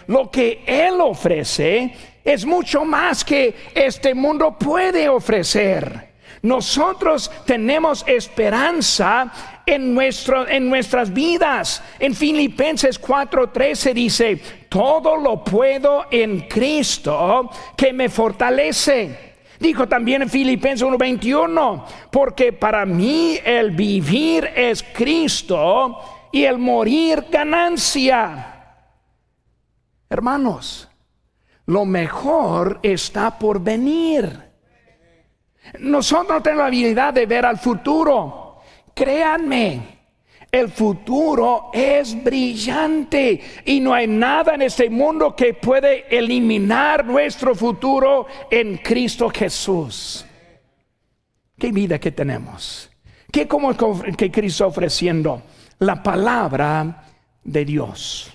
Lo 0.07 0.31
que 0.31 0.63
Él 0.67 1.01
ofrece 1.01 1.95
es 2.25 2.47
mucho 2.47 2.85
más 2.85 3.25
que 3.25 3.55
este 3.75 4.15
mundo 4.15 4.57
puede 4.59 5.09
ofrecer. 5.09 6.15
Nosotros 6.43 7.31
tenemos 7.47 8.05
esperanza 8.07 9.33
en, 9.65 9.95
nuestro, 9.95 10.47
en 10.47 10.69
nuestras 10.69 11.13
vidas. 11.13 11.83
En 11.99 12.15
Filipenses 12.15 13.01
4:13 13.01 13.95
dice, 13.95 14.37
todo 14.69 15.17
lo 15.17 15.43
puedo 15.43 16.07
en 16.11 16.43
Cristo 16.43 17.51
que 17.77 17.93
me 17.93 18.09
fortalece. 18.09 19.34
Dijo 19.61 19.87
también 19.87 20.23
en 20.23 20.31
Filipenses 20.31 20.87
1:21, 20.87 21.85
porque 22.11 22.53
para 22.53 22.85
mí 22.85 23.39
el 23.45 23.71
vivir 23.71 24.51
es 24.55 24.83
Cristo 24.83 26.29
y 26.33 26.45
el 26.45 26.59
morir 26.59 27.27
ganancia. 27.31 28.51
Hermanos, 30.11 30.89
lo 31.67 31.85
mejor 31.85 32.81
está 32.83 33.39
por 33.39 33.61
venir. 33.61 34.43
Nosotros 35.79 36.43
tenemos 36.43 36.63
la 36.63 36.67
habilidad 36.67 37.15
de 37.15 37.27
ver 37.27 37.47
al 37.47 37.59
futuro. 37.59 38.59
Créanme, 38.95 39.94
el 40.55 40.69
futuro 40.71 41.71
es 41.73 42.23
brillante 42.23 43.41
y 43.65 43.81
no 43.81 43.93
hay 43.93 44.07
nada 44.07 44.55
en 44.55 44.63
este 44.63 44.89
mundo 44.89 45.35
que 45.35 45.53
puede 45.53 46.17
eliminar 46.17 47.05
nuestro 47.05 47.57
futuro 47.57 48.29
en 48.49 48.77
Cristo 48.77 49.29
Jesús. 49.31 50.25
¿Qué 51.59 51.73
vida 51.73 51.99
que 51.99 52.13
tenemos? 52.13 52.89
¿Qué 53.33 53.49
como 53.49 53.75
que 54.17 54.31
Cristo 54.31 54.69
ofreciendo? 54.69 55.43
La 55.81 56.01
palabra 56.01 57.03
de 57.43 57.65
Dios. 57.65 58.33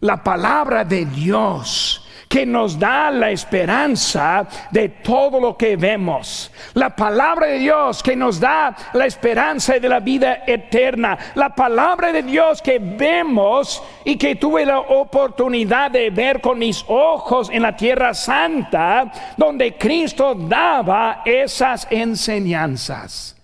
La 0.00 0.24
palabra 0.24 0.84
de 0.84 1.04
Dios 1.04 2.04
que 2.30 2.46
nos 2.46 2.78
da 2.78 3.10
la 3.10 3.32
esperanza 3.32 4.46
de 4.70 4.88
todo 4.88 5.40
lo 5.40 5.56
que 5.56 5.74
vemos. 5.74 6.52
La 6.74 6.94
palabra 6.94 7.48
de 7.48 7.58
Dios 7.58 8.04
que 8.04 8.14
nos 8.14 8.38
da 8.38 8.76
la 8.92 9.04
esperanza 9.04 9.80
de 9.80 9.88
la 9.88 9.98
vida 9.98 10.44
eterna. 10.46 11.18
La 11.34 11.52
palabra 11.52 12.12
de 12.12 12.22
Dios 12.22 12.62
que 12.62 12.78
vemos 12.78 13.82
y 14.04 14.16
que 14.16 14.36
tuve 14.36 14.64
la 14.64 14.78
oportunidad 14.78 15.90
de 15.90 16.10
ver 16.10 16.40
con 16.40 16.60
mis 16.60 16.84
ojos 16.86 17.50
en 17.50 17.62
la 17.62 17.74
tierra 17.74 18.14
santa, 18.14 19.10
donde 19.36 19.76
Cristo 19.76 20.36
daba 20.36 21.22
esas 21.24 21.88
enseñanzas. 21.90 23.36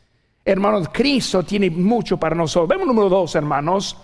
Hermanos, 0.44 0.90
Cristo 0.92 1.42
tiene 1.42 1.70
mucho 1.70 2.18
para 2.18 2.36
nosotros. 2.36 2.68
Vemos 2.68 2.86
número 2.86 3.08
dos, 3.08 3.34
hermanos, 3.34 3.96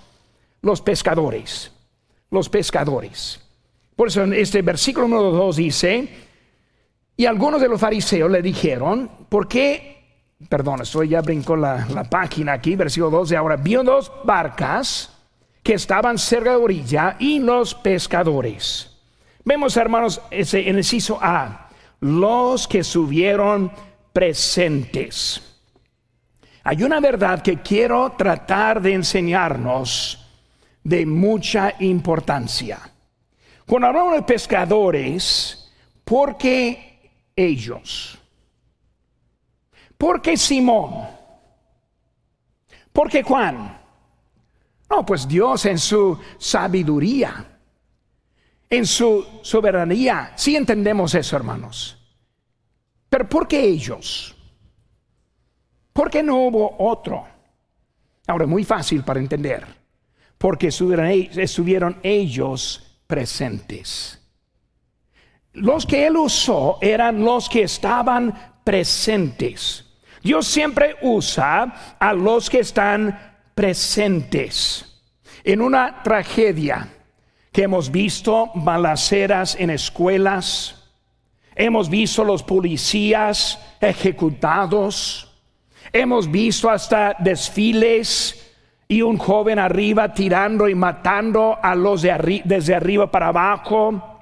los 0.61 0.83
pescadores. 0.83 1.71
Los 2.31 2.49
pescadores. 2.49 3.42
Por 3.97 4.09
eso 4.09 4.23
en 4.23 4.33
este 4.33 4.63
versículo 4.63 5.07
número 5.07 5.31
2 5.31 5.57
dice, 5.57 6.09
y 7.17 7.27
algunos 7.27 7.61
de 7.61 7.69
los 7.69 7.81
fariseos 7.81 8.31
le 8.31 8.43
dijeron, 8.43 9.11
¿por 9.29 9.47
qué? 9.47 9.91
Perdón, 10.49 10.83
estoy 10.83 11.09
ya 11.09 11.21
brincó 11.21 11.57
la, 11.57 11.87
la 11.93 12.05
página 12.05 12.55
aquí, 12.55 12.75
versículo 12.75 13.11
2 13.11 13.33
ahora, 13.33 13.57
vio 13.57 13.85
dos 13.85 14.11
barcas 14.25 15.13
que 15.63 15.75
estaban 15.75 16.19
cerca 16.19 16.51
de 16.51 16.57
orilla 16.57 17.17
y 17.19 17.39
los 17.39 17.75
pescadores. 17.75 18.91
Vemos, 19.45 19.77
hermanos, 19.77 20.21
ese, 20.31 20.61
en 20.63 20.71
el 20.71 20.79
inciso 20.79 21.19
A, 21.21 21.69
los 22.01 22.67
que 22.67 22.83
subieron 22.83 23.71
presentes. 24.13 25.61
Hay 26.65 26.83
una 26.83 27.01
verdad 27.01 27.43
que 27.43 27.61
quiero 27.61 28.13
tratar 28.17 28.81
de 28.81 28.95
enseñarnos 28.95 30.19
de 30.85 31.07
mucha 31.07 31.75
importancia. 31.81 32.92
Cuando 33.73 33.89
hablamos 33.89 34.17
de 34.17 34.23
pescadores, 34.25 35.73
¿por 36.05 36.37
qué 36.37 37.11
ellos? 37.35 38.19
¿Por 39.97 40.21
qué 40.21 40.37
Simón? 40.37 41.07
¿Por 42.93 43.09
qué 43.09 43.23
Juan? 43.23 43.81
No, 44.91 45.07
pues 45.07 45.27
Dios 45.27 45.65
en 45.65 45.79
su 45.79 46.19
sabiduría, 46.37 47.61
en 48.69 48.85
su 48.85 49.41
soberanía, 49.41 50.35
sí 50.37 50.55
entendemos 50.55 51.15
eso, 51.15 51.35
hermanos. 51.35 51.97
Pero 53.09 53.27
¿por 53.27 53.49
qué 53.49 53.63
ellos? 53.65 54.37
¿Por 55.95 56.11
qué 56.11 56.23
no 56.23 56.37
hubo 56.43 56.77
otro? 56.79 57.27
Ahora, 58.27 58.47
muy 58.47 58.65
fácil 58.65 59.03
para 59.03 59.19
entender. 59.19 59.67
Porque 60.37 60.67
estuvieron 60.67 61.97
ellos 62.03 62.92
presentes. 63.13 64.19
Los 65.53 65.85
que 65.85 66.07
él 66.07 66.17
usó 66.17 66.79
eran 66.81 67.23
los 67.23 67.47
que 67.47 67.65
estaban 67.65 68.33
presentes. 68.65 69.85
Dios 70.23 70.47
siempre 70.47 70.97
usa 71.03 71.97
a 72.01 72.15
los 72.15 72.49
que 72.49 72.61
están 72.61 73.37
presentes. 73.55 75.03
En 75.45 75.61
una 75.61 76.03
tragedia 76.03 76.89
que 77.53 77.65
hemos 77.65 77.91
visto 77.91 78.51
balaceras 78.55 79.57
en 79.61 79.69
escuelas, 79.69 80.83
hemos 81.55 81.91
visto 81.91 82.25
los 82.25 82.43
policías 82.43 83.59
ejecutados, 83.79 85.31
hemos 85.93 86.31
visto 86.31 86.71
hasta 86.71 87.15
desfiles 87.19 88.42
y 88.93 89.01
un 89.01 89.17
joven 89.17 89.59
arriba 89.59 90.13
tirando 90.13 90.69
y 90.69 90.75
matando 90.75 91.59
a 91.63 91.75
los 91.75 92.03
de 92.03 92.43
desde 92.45 92.75
arriba 92.75 93.11
para 93.11 93.29
abajo. 93.29 94.21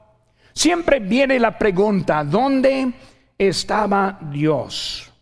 Siempre 0.53 1.01
viene 1.01 1.41
la 1.41 1.59
pregunta, 1.59 2.23
¿dónde 2.23 2.93
estaba 3.37 4.17
Dios? 4.31 5.13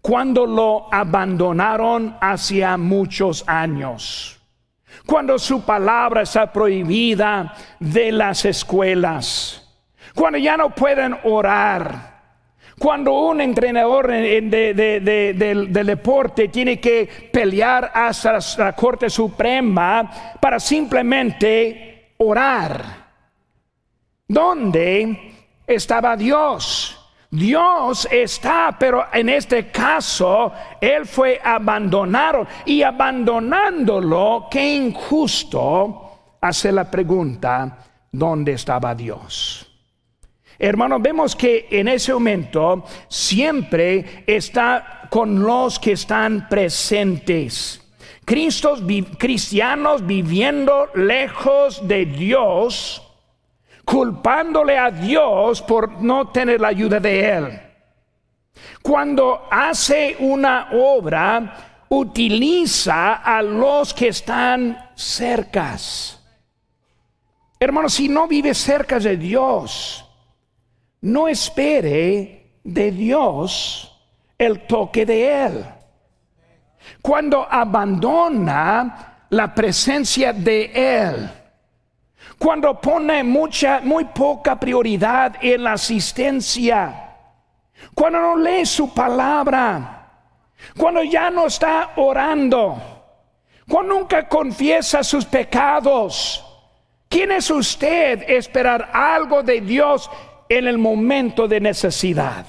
Cuando 0.00 0.46
lo 0.46 0.88
abandonaron 0.90 2.16
hacía 2.18 2.78
muchos 2.78 3.44
años. 3.46 4.40
Cuando 5.04 5.38
su 5.38 5.60
palabra 5.60 6.22
está 6.22 6.50
prohibida 6.50 7.52
de 7.78 8.10
las 8.10 8.46
escuelas. 8.46 9.70
Cuando 10.14 10.38
ya 10.38 10.56
no 10.56 10.70
pueden 10.70 11.14
orar 11.24 12.15
Cuando 12.78 13.12
un 13.12 13.40
entrenador 13.40 14.08
del, 14.08 15.72
deporte 15.72 16.48
tiene 16.48 16.78
que 16.78 17.08
pelear 17.32 17.90
hasta 17.94 18.38
la 18.58 18.74
Corte 18.74 19.08
Suprema 19.08 20.36
para 20.38 20.60
simplemente 20.60 22.12
orar. 22.18 23.06
¿Dónde 24.28 25.34
estaba 25.66 26.16
Dios? 26.16 27.02
Dios 27.30 28.06
está, 28.10 28.76
pero 28.78 29.06
en 29.12 29.30
este 29.30 29.70
caso 29.70 30.52
Él 30.80 31.06
fue 31.06 31.40
abandonado 31.42 32.46
y 32.66 32.82
abandonándolo, 32.82 34.48
qué 34.50 34.76
injusto 34.76 36.36
hace 36.40 36.70
la 36.72 36.90
pregunta, 36.90 37.78
¿dónde 38.12 38.52
estaba 38.52 38.94
Dios? 38.94 39.65
Hermanos, 40.58 41.02
vemos 41.02 41.36
que 41.36 41.68
en 41.70 41.88
ese 41.88 42.12
momento 42.14 42.84
siempre 43.08 44.24
está 44.26 45.08
con 45.10 45.42
los 45.42 45.78
que 45.78 45.92
están 45.92 46.48
presentes. 46.48 47.82
cristianos 48.24 50.06
viviendo 50.06 50.88
lejos 50.94 51.86
de 51.86 52.06
Dios, 52.06 53.02
culpándole 53.84 54.78
a 54.78 54.90
Dios 54.90 55.62
por 55.62 56.02
no 56.02 56.28
tener 56.28 56.60
la 56.60 56.68
ayuda 56.68 57.00
de 57.00 57.28
Él. 57.28 57.60
Cuando 58.82 59.46
hace 59.50 60.16
una 60.18 60.70
obra, 60.72 61.84
utiliza 61.88 63.14
a 63.14 63.42
los 63.42 63.92
que 63.92 64.08
están 64.08 64.90
cercas. 64.94 66.22
Hermanos, 67.60 67.94
si 67.94 68.08
no 68.08 68.26
vive 68.26 68.54
cerca 68.54 68.98
de 68.98 69.16
Dios, 69.16 70.05
no 71.06 71.28
espere 71.28 72.58
de 72.64 72.90
Dios 72.90 73.96
el 74.36 74.66
toque 74.66 75.06
de 75.06 75.44
Él. 75.44 75.64
Cuando 77.00 77.46
abandona 77.48 79.26
la 79.30 79.54
presencia 79.54 80.32
de 80.32 80.64
Él, 80.74 81.30
cuando 82.38 82.80
pone 82.80 83.22
mucha, 83.22 83.80
muy 83.82 84.06
poca 84.06 84.58
prioridad 84.58 85.36
en 85.40 85.62
la 85.62 85.74
asistencia, 85.74 87.14
cuando 87.94 88.20
no 88.20 88.36
lee 88.36 88.66
su 88.66 88.92
palabra, 88.92 90.10
cuando 90.76 91.04
ya 91.04 91.30
no 91.30 91.46
está 91.46 91.92
orando, 91.96 92.82
cuando 93.68 93.94
nunca 93.94 94.28
confiesa 94.28 95.04
sus 95.04 95.24
pecados. 95.24 96.42
¿Quién 97.08 97.30
es 97.30 97.48
usted 97.48 98.28
esperar 98.28 98.90
algo 98.92 99.44
de 99.44 99.60
Dios 99.60 100.10
en 100.48 100.66
el 100.66 100.78
momento 100.78 101.48
de 101.48 101.60
necesidad? 101.60 102.46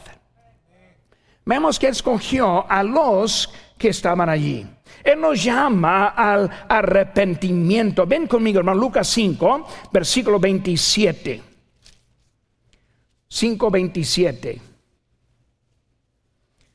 Vemos 1.46 1.80
que 1.80 1.88
escogió 1.88 2.70
a 2.70 2.84
los 2.84 3.50
que 3.78 3.90
estaban 3.90 4.28
allí. 4.28 4.66
Él 5.04 5.22
nos 5.22 5.42
llama 5.42 6.08
al 6.08 6.50
arrepentimiento. 6.68 8.06
Ven 8.06 8.28
conmigo, 8.28 8.60
hermano, 8.60 8.82
Lucas 8.82 9.08
5, 9.08 9.68
versículo 9.94 10.40
27. 10.40 11.42
5, 13.30 13.72
27. 13.72 14.62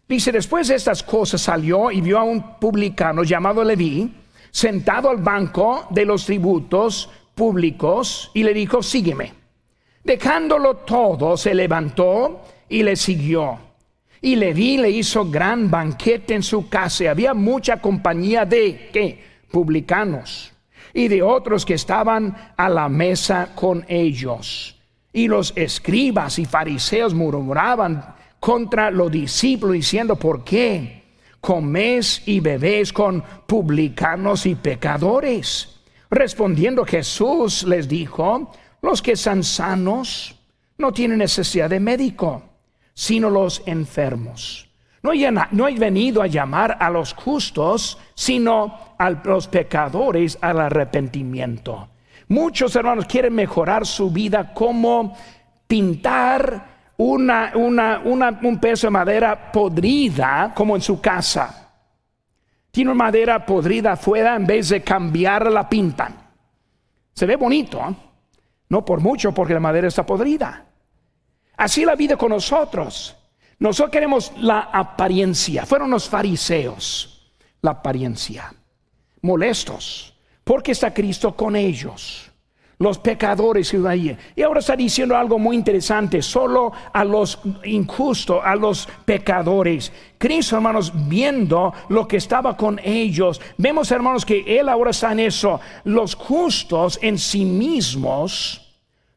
Dice, 0.09 0.33
después 0.33 0.69
de 0.69 0.75
estas 0.75 1.03
cosas 1.03 1.41
salió 1.41 1.91
y 1.91 2.01
vio 2.01 2.19
a 2.19 2.23
un 2.23 2.59
publicano 2.59 3.25
llamado 3.25 3.65
Leví, 3.65 4.15
sentado 4.51 5.11
al 5.11 5.19
banco 5.19 5.87
de 5.91 6.05
los 6.05 6.27
tributos 6.27 7.11
públicos, 7.35 8.31
y 8.35 8.43
le 8.43 8.55
dijo, 8.55 8.83
sígueme. 8.83 9.42
Dejándolo 10.05 10.77
todo, 10.79 11.37
se 11.37 11.55
levantó 11.55 12.43
y 12.69 12.83
le 12.83 12.97
siguió. 12.97 13.59
Y 14.21 14.37
Leví 14.37 14.79
le 14.79 14.91
hizo 14.91 15.29
gran 15.29 15.71
banquete 15.71 16.35
en 16.35 16.43
su 16.43 16.69
casa. 16.69 17.11
Había 17.11 17.35
mucha 17.35 17.81
compañía 17.81 18.45
de 18.45 18.91
¿qué? 18.93 19.25
publicanos 19.51 20.53
y 20.95 21.09
de 21.09 21.23
otros 21.23 21.65
que 21.65 21.75
estaban 21.75 22.53
a 22.57 22.69
la 22.69 22.89
mesa 22.89 23.51
con 23.55 23.85
ellos. 23.89 24.79
Y 25.13 25.29
los 25.29 25.53
escribas 25.57 26.39
y 26.39 26.45
fariseos 26.45 27.15
murmuraban 27.15 28.15
contra 28.41 28.91
los 28.91 29.11
discípulos 29.11 29.75
diciendo, 29.75 30.17
¿por 30.17 30.43
qué 30.43 31.03
coméis 31.41 32.23
y 32.27 32.41
bebéis 32.41 32.93
con 32.93 33.23
publicanos 33.47 34.47
y 34.47 34.55
pecadores? 34.55 35.81
Respondiendo 36.11 36.85
Jesús 36.85 37.65
les 37.65 37.89
dijo, 37.89 38.53
los 38.83 39.01
que 39.01 39.13
están 39.13 39.43
sanos 39.43 40.37
no 40.77 40.93
tienen 40.93 41.19
necesidad 41.19 41.71
de 41.71 41.81
médico 41.81 42.43
sino 42.95 43.31
los 43.31 43.63
enfermos. 43.67 44.69
No 45.03 45.13
he, 45.13 45.79
venido 45.79 46.23
a 46.23 46.29
llamar 46.29 46.77
a 46.79 46.89
los 46.89 47.13
justos, 47.15 47.99
sino 48.15 48.95
a 48.99 49.11
los 49.11 49.49
pecadores 49.49 50.39
al 50.41 50.61
arrepentimiento. 50.61 51.89
Muchos 52.29 52.77
hermanos 52.77 53.07
quieren 53.07 53.35
mejorar 53.35 53.85
su 53.85 54.11
vida 54.11 54.55
como 54.55 55.17
pintar 55.67 56.93
una, 56.99 57.53
un 57.55 58.59
pedazo 58.61 58.87
de 58.87 58.91
madera 58.93 59.51
podrida 59.51 60.53
como 60.55 60.77
en 60.77 60.83
su 60.83 61.01
casa. 61.01 61.71
Tiene 62.71 62.95
madera 62.95 63.45
podrida 63.45 63.93
afuera 63.93 64.37
en 64.37 64.47
vez 64.47 64.69
de 64.69 64.83
cambiar 64.83 65.51
la 65.51 65.69
pintan. 65.69 66.15
Se 67.13 67.27
ve 67.27 67.35
bonito, 67.35 67.79
¿eh? 67.79 68.12
No 68.73 68.87
por 68.87 69.01
mucho 69.01 69.33
porque 69.35 69.53
la 69.53 69.61
madera 69.61 69.89
está 69.89 70.07
podrida. 70.07 70.65
Así 71.59 71.85
la 71.85 71.95
vida 71.95 72.17
con 72.17 72.31
nosotros. 72.31 73.15
Nosotros 73.59 73.91
queremos 73.91 74.33
la 74.39 74.61
apariencia. 74.61 75.67
Fueron 75.67 75.91
los 75.91 76.09
fariseos, 76.09 77.35
la 77.61 77.73
apariencia. 77.73 78.51
Molestos, 79.21 80.15
porque 80.43 80.73
está 80.73 80.95
Cristo 80.95 81.37
con 81.37 81.55
ellos. 81.55 82.31
Los 82.79 82.97
pecadores 82.97 83.75
y 83.75 84.43
ahora 84.43 84.61
está 84.61 84.75
diciendo 84.75 85.15
algo 85.19 85.39
muy 85.39 85.55
interesante, 85.55 86.23
solo 86.23 86.73
a 86.95 87.05
los 87.05 87.41
injustos, 87.65 88.41
a 88.43 88.57
los 88.57 88.89
pecadores. 89.05 89.93
Cristo, 90.17 90.57
hermanos, 90.57 90.91
viendo 90.95 91.75
lo 91.91 92.09
que 92.09 92.17
estaba 92.17 92.57
con 92.57 92.81
ellos, 92.83 93.39
vemos, 93.59 93.91
hermanos, 93.93 94.25
que 94.25 94.59
Él 94.59 94.71
ahora 94.71 94.93
está 94.93 95.13
en 95.13 95.21
eso. 95.21 95.61
Los 95.85 96.15
justos 96.15 96.99
en 97.03 97.19
sí 97.19 97.45
mismos 97.45 98.62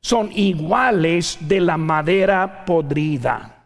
son 0.05 0.31
iguales 0.35 1.39
de 1.39 1.59
la 1.59 1.77
madera 1.77 2.63
podrida. 2.63 3.65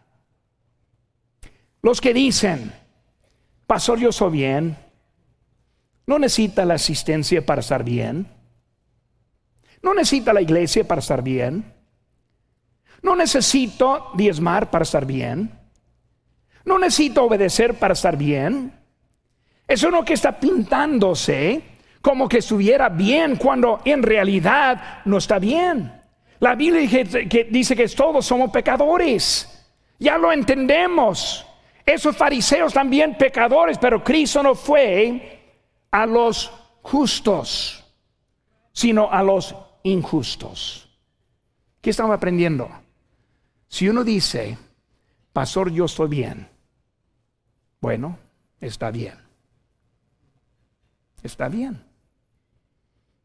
Los 1.82 2.00
que 2.00 2.14
dicen, 2.14 2.72
pastor, 3.66 3.98
yo 3.98 4.10
soy 4.10 4.30
bien, 4.32 4.74
no 6.06 6.18
necesita 6.18 6.64
la 6.64 6.74
asistencia 6.76 7.44
para 7.44 7.60
estar 7.60 7.84
bien, 7.84 8.26
no 9.82 9.92
necesita 9.92 10.32
la 10.32 10.40
iglesia 10.40 10.88
para 10.88 11.00
estar 11.00 11.22
bien, 11.22 11.74
no 13.02 13.14
necesito 13.16 14.10
diezmar 14.14 14.70
para 14.70 14.84
estar 14.84 15.04
bien, 15.04 15.50
no 16.64 16.78
necesito 16.78 17.24
obedecer 17.24 17.74
para 17.74 17.92
estar 17.92 18.16
bien. 18.16 18.72
Es 19.68 19.82
uno 19.82 20.02
que 20.06 20.14
está 20.14 20.40
pintándose 20.40 21.62
como 22.00 22.26
que 22.30 22.38
estuviera 22.38 22.88
bien 22.88 23.36
cuando 23.36 23.82
en 23.84 24.02
realidad 24.02 25.02
no 25.04 25.18
está 25.18 25.38
bien. 25.38 25.99
La 26.40 26.54
Biblia 26.54 26.80
dice 27.50 27.76
que, 27.76 27.88
todos 27.88 28.24
somos 28.24 28.50
pecadores. 28.50 29.46
Ya 29.98 30.16
lo 30.16 30.32
entendemos. 30.32 31.46
Esos 31.84 32.16
fariseos 32.16 32.72
también 32.72 33.16
pecadores, 33.16 33.78
pero 33.78 34.02
Cristo 34.02 34.42
no 34.42 34.54
fue 34.54 35.38
a 35.90 36.06
los 36.06 36.50
justos, 36.82 37.84
sino 38.72 39.10
a 39.10 39.22
los 39.22 39.54
injustos. 39.82 40.88
¿Qué 41.80 41.90
estamos 41.90 42.14
aprendiendo? 42.14 42.70
Si 43.68 43.88
uno 43.88 44.02
dice, 44.04 44.56
pastor, 45.32 45.70
yo 45.70 45.84
estoy 45.84 46.08
bien, 46.08 46.48
bueno, 47.80 48.18
está 48.60 48.90
bien. 48.90 49.14
Está 51.22 51.48
bien. 51.48 51.82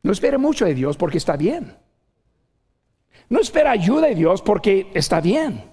No 0.04 0.12
espere 0.12 0.38
mucho 0.38 0.66
de 0.66 0.74
Dios 0.74 0.98
porque 0.98 1.18
está 1.18 1.38
bien. 1.38 1.76
No 3.30 3.40
espera 3.40 3.72
ayuda 3.72 4.08
de 4.08 4.16
Dios 4.16 4.42
porque 4.42 4.92
está 4.94 5.20
bien. 5.20 5.72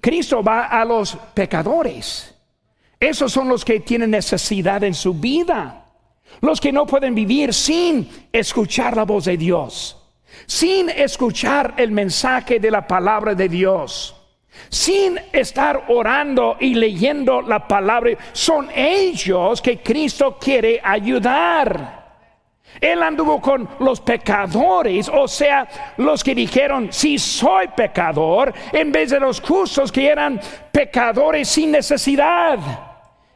Cristo 0.00 0.42
va 0.42 0.66
a 0.66 0.84
los 0.84 1.16
pecadores. 1.34 2.34
Esos 2.98 3.32
son 3.32 3.48
los 3.48 3.64
que 3.64 3.80
tienen 3.80 4.10
necesidad 4.10 4.82
en 4.84 4.94
su 4.94 5.14
vida. 5.14 5.86
Los 6.40 6.60
que 6.60 6.72
no 6.72 6.86
pueden 6.86 7.14
vivir 7.14 7.52
sin 7.52 8.08
escuchar 8.32 8.96
la 8.96 9.04
voz 9.04 9.24
de 9.26 9.36
Dios. 9.36 9.98
Sin 10.46 10.88
escuchar 10.88 11.74
el 11.76 11.90
mensaje 11.90 12.58
de 12.58 12.70
la 12.70 12.86
palabra 12.86 13.34
de 13.34 13.48
Dios. 13.48 14.16
Sin 14.68 15.18
estar 15.32 15.86
orando 15.88 16.56
y 16.60 16.74
leyendo 16.74 17.42
la 17.42 17.66
palabra. 17.66 18.12
Son 18.32 18.68
ellos 18.74 19.60
que 19.60 19.80
Cristo 19.80 20.38
quiere 20.40 20.80
ayudar. 20.82 22.01
Él 22.80 23.02
anduvo 23.02 23.40
con 23.40 23.68
los 23.80 24.00
pecadores, 24.00 25.08
o 25.08 25.28
sea, 25.28 25.94
los 25.98 26.24
que 26.24 26.34
dijeron, 26.34 26.92
si 26.92 27.18
soy 27.18 27.68
pecador, 27.68 28.52
en 28.72 28.90
vez 28.90 29.10
de 29.10 29.20
los 29.20 29.40
justos 29.40 29.92
que 29.92 30.08
eran 30.08 30.40
pecadores 30.72 31.48
sin 31.48 31.70
necesidad. 31.70 32.58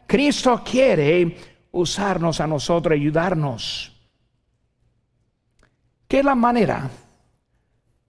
Cristo 0.06 0.62
quiere 0.64 1.36
usarnos 1.72 2.40
a 2.40 2.46
nosotros, 2.46 2.94
ayudarnos. 2.94 3.92
¿Qué 6.08 6.20
es 6.20 6.24
la 6.24 6.34
manera 6.34 6.88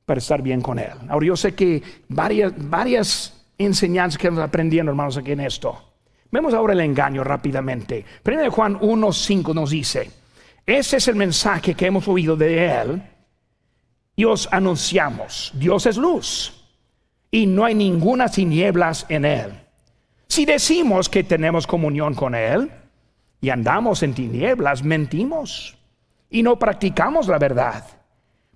para 0.05 0.19
estar 0.19 0.41
bien 0.41 0.61
con 0.61 0.79
Él? 0.79 0.93
Ahora 1.09 1.25
yo 1.25 1.35
sé 1.35 1.55
que 1.55 1.81
varias, 2.07 2.53
varias 2.55 3.45
enseñanzas 3.57 4.19
que 4.19 4.29
nos 4.29 4.39
aprendiendo, 4.39 4.91
hermanos, 4.91 5.17
aquí 5.17 5.31
en 5.31 5.41
esto. 5.41 5.83
Vemos 6.29 6.53
ahora 6.53 6.73
el 6.73 6.81
engaño 6.81 7.23
rápidamente. 7.23 8.05
Primero 8.21 8.51
Juan 8.51 8.79
1.5 8.79 9.53
nos 9.55 9.69
dice, 9.71 10.11
ese 10.67 10.97
es 10.97 11.07
el 11.07 11.15
mensaje 11.15 11.73
que 11.73 11.85
hemos 11.85 12.07
oído 12.09 12.35
de 12.35 12.67
Él 12.67 13.01
y 14.17 14.25
os 14.25 14.49
anunciamos, 14.51 15.51
Dios 15.55 15.85
es 15.85 15.95
luz 15.95 16.53
y 17.31 17.45
no 17.45 17.63
hay 17.63 17.73
ninguna 17.73 18.27
tinieblas 18.27 19.05
en 19.07 19.23
Él. 19.23 19.53
Si 20.27 20.45
decimos 20.45 21.07
que 21.07 21.23
tenemos 21.23 21.65
comunión 21.65 22.13
con 22.13 22.35
Él 22.35 22.69
y 23.39 23.49
andamos 23.49 24.03
en 24.03 24.13
tinieblas, 24.13 24.83
mentimos 24.83 25.77
y 26.29 26.43
no 26.43 26.59
practicamos 26.59 27.27
la 27.27 27.39
verdad. 27.39 27.85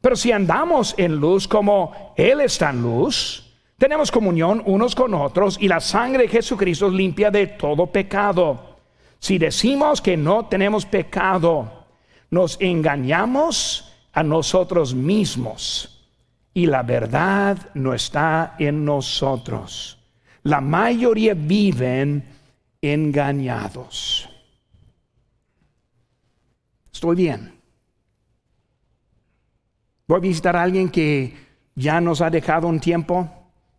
Pero 0.02 0.18
si 0.18 0.34
andamos 0.34 0.94
en 0.98 1.16
luz 1.16 1.48
como 1.48 2.14
Él 2.18 2.42
está 2.42 2.72
en 2.72 2.82
luz, 2.82 3.56
tenemos 3.78 4.12
comunión 4.12 4.62
unos 4.66 4.96
con 4.96 5.14
otros 5.14 5.58
y 5.62 5.70
la 5.70 5.80
sangre 5.80 6.24
de 6.24 6.30
Jesucristo 6.30 6.90
limpia 6.90 7.32
de 7.32 7.48
todo 7.48 7.88
pecado. 7.88 8.76
Si 9.18 9.38
decimos 9.38 10.02
que 10.02 10.18
no 10.18 10.48
tenemos 10.48 10.86
pecado, 10.86 11.81
nos 12.32 12.58
engañamos 12.62 13.94
a 14.14 14.24
nosotros 14.24 14.96
mismos 14.96 16.02
y 16.54 16.66
la 16.66 16.82
verdad 16.82 17.70
no 17.74 17.94
está 17.94 18.56
en 18.58 18.84
nosotros. 18.86 19.98
La 20.44 20.62
mayoría 20.62 21.34
viven 21.34 22.24
engañados. 22.82 24.30
Estoy 26.92 27.16
bien. 27.16 27.54
Voy 30.08 30.18
a 30.18 30.22
visitar 30.22 30.56
a 30.56 30.64
alguien 30.64 30.90
que 30.90 31.36
ya 31.76 32.02
nos 32.02 32.22
ha 32.22 32.30
dejado 32.30 32.68
un 32.68 32.80
tiempo. 32.80 33.30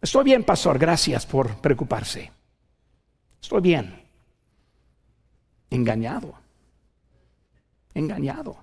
Estoy 0.00 0.24
bien, 0.24 0.44
pastor, 0.44 0.78
gracias 0.78 1.26
por 1.26 1.56
preocuparse. 1.56 2.30
Estoy 3.40 3.60
bien. 3.60 4.02
Engañado 5.70 6.41
engañado. 7.94 8.57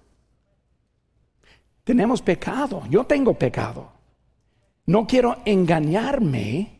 Tenemos 1.83 2.21
pecado, 2.21 2.83
yo 2.89 3.03
tengo 3.05 3.33
pecado. 3.33 3.91
No 4.85 5.07
quiero 5.07 5.37
engañarme 5.45 6.79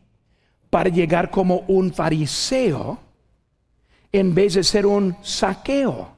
para 0.70 0.90
llegar 0.90 1.30
como 1.30 1.64
un 1.68 1.94
fariseo 1.94 3.00
en 4.12 4.34
vez 4.34 4.56
de 4.56 4.64
ser 4.64 4.86
un 4.86 5.16
saqueo. 5.22 6.18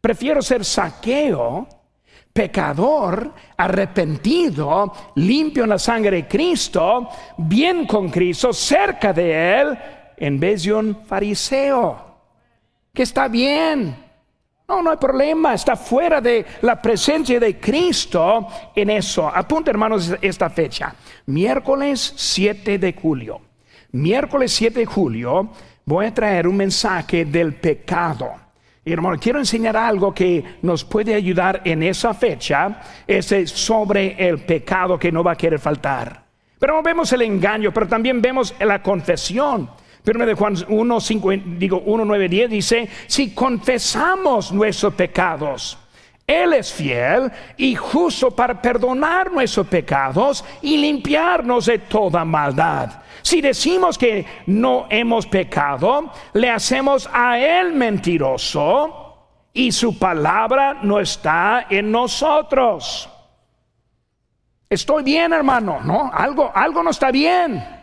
Prefiero 0.00 0.40
ser 0.40 0.64
saqueo, 0.64 1.68
pecador, 2.32 3.34
arrepentido, 3.56 4.92
limpio 5.16 5.64
en 5.64 5.70
la 5.70 5.78
sangre 5.78 6.16
de 6.16 6.28
Cristo, 6.28 7.08
bien 7.36 7.86
con 7.86 8.08
Cristo, 8.08 8.52
cerca 8.52 9.12
de 9.12 9.60
Él, 9.60 9.78
en 10.16 10.40
vez 10.40 10.62
de 10.62 10.72
un 10.72 11.04
fariseo, 11.04 12.16
que 12.92 13.02
está 13.02 13.28
bien, 13.28 14.09
no, 14.70 14.82
no 14.82 14.90
hay 14.92 14.96
problema, 14.98 15.52
está 15.52 15.74
fuera 15.74 16.20
de 16.20 16.46
la 16.62 16.80
presencia 16.80 17.40
de 17.40 17.58
Cristo 17.58 18.46
en 18.74 18.90
eso. 18.90 19.26
Apunta 19.26 19.72
hermanos 19.72 20.14
esta 20.22 20.48
fecha, 20.48 20.94
miércoles 21.26 22.12
7 22.16 22.78
de 22.78 22.92
julio. 22.92 23.40
Miércoles 23.92 24.52
7 24.52 24.78
de 24.78 24.86
julio 24.86 25.50
voy 25.84 26.06
a 26.06 26.14
traer 26.14 26.46
un 26.46 26.56
mensaje 26.56 27.24
del 27.24 27.54
pecado. 27.54 28.30
Y 28.84 28.92
hermano, 28.92 29.18
quiero 29.20 29.40
enseñar 29.40 29.76
algo 29.76 30.14
que 30.14 30.58
nos 30.62 30.84
puede 30.84 31.14
ayudar 31.14 31.62
en 31.64 31.82
esa 31.82 32.14
fecha, 32.14 32.80
es 33.08 33.26
sobre 33.50 34.14
el 34.16 34.38
pecado 34.38 34.98
que 34.98 35.10
no 35.10 35.24
va 35.24 35.32
a 35.32 35.36
querer 35.36 35.58
faltar. 35.58 36.22
Pero 36.60 36.80
vemos 36.80 37.12
el 37.12 37.22
engaño, 37.22 37.72
pero 37.72 37.88
también 37.88 38.22
vemos 38.22 38.54
la 38.60 38.80
confesión. 38.80 39.68
Primero 40.02 40.26
de 40.26 40.34
Juan 40.34 40.56
1, 40.66 41.00
5, 41.00 41.30
digo 41.58 41.82
1, 41.84 42.04
9, 42.04 42.28
10 42.28 42.50
dice, 42.50 42.88
si 43.06 43.34
confesamos 43.34 44.50
nuestros 44.50 44.94
pecados, 44.94 45.78
Él 46.26 46.54
es 46.54 46.72
fiel 46.72 47.30
y 47.56 47.74
justo 47.74 48.30
para 48.30 48.60
perdonar 48.62 49.30
nuestros 49.30 49.66
pecados 49.66 50.44
y 50.62 50.78
limpiarnos 50.78 51.66
de 51.66 51.80
toda 51.80 52.24
maldad. 52.24 53.02
Si 53.22 53.42
decimos 53.42 53.98
que 53.98 54.24
no 54.46 54.86
hemos 54.88 55.26
pecado, 55.26 56.10
le 56.32 56.50
hacemos 56.50 57.08
a 57.12 57.38
Él 57.38 57.74
mentiroso 57.74 59.28
y 59.52 59.72
su 59.72 59.98
palabra 59.98 60.78
no 60.82 60.98
está 60.98 61.66
en 61.68 61.90
nosotros. 61.90 63.08
Estoy 64.70 65.02
bien, 65.02 65.32
hermano, 65.32 65.80
¿no? 65.84 66.10
Algo, 66.14 66.50
algo 66.54 66.82
no 66.82 66.90
está 66.90 67.10
bien. 67.10 67.79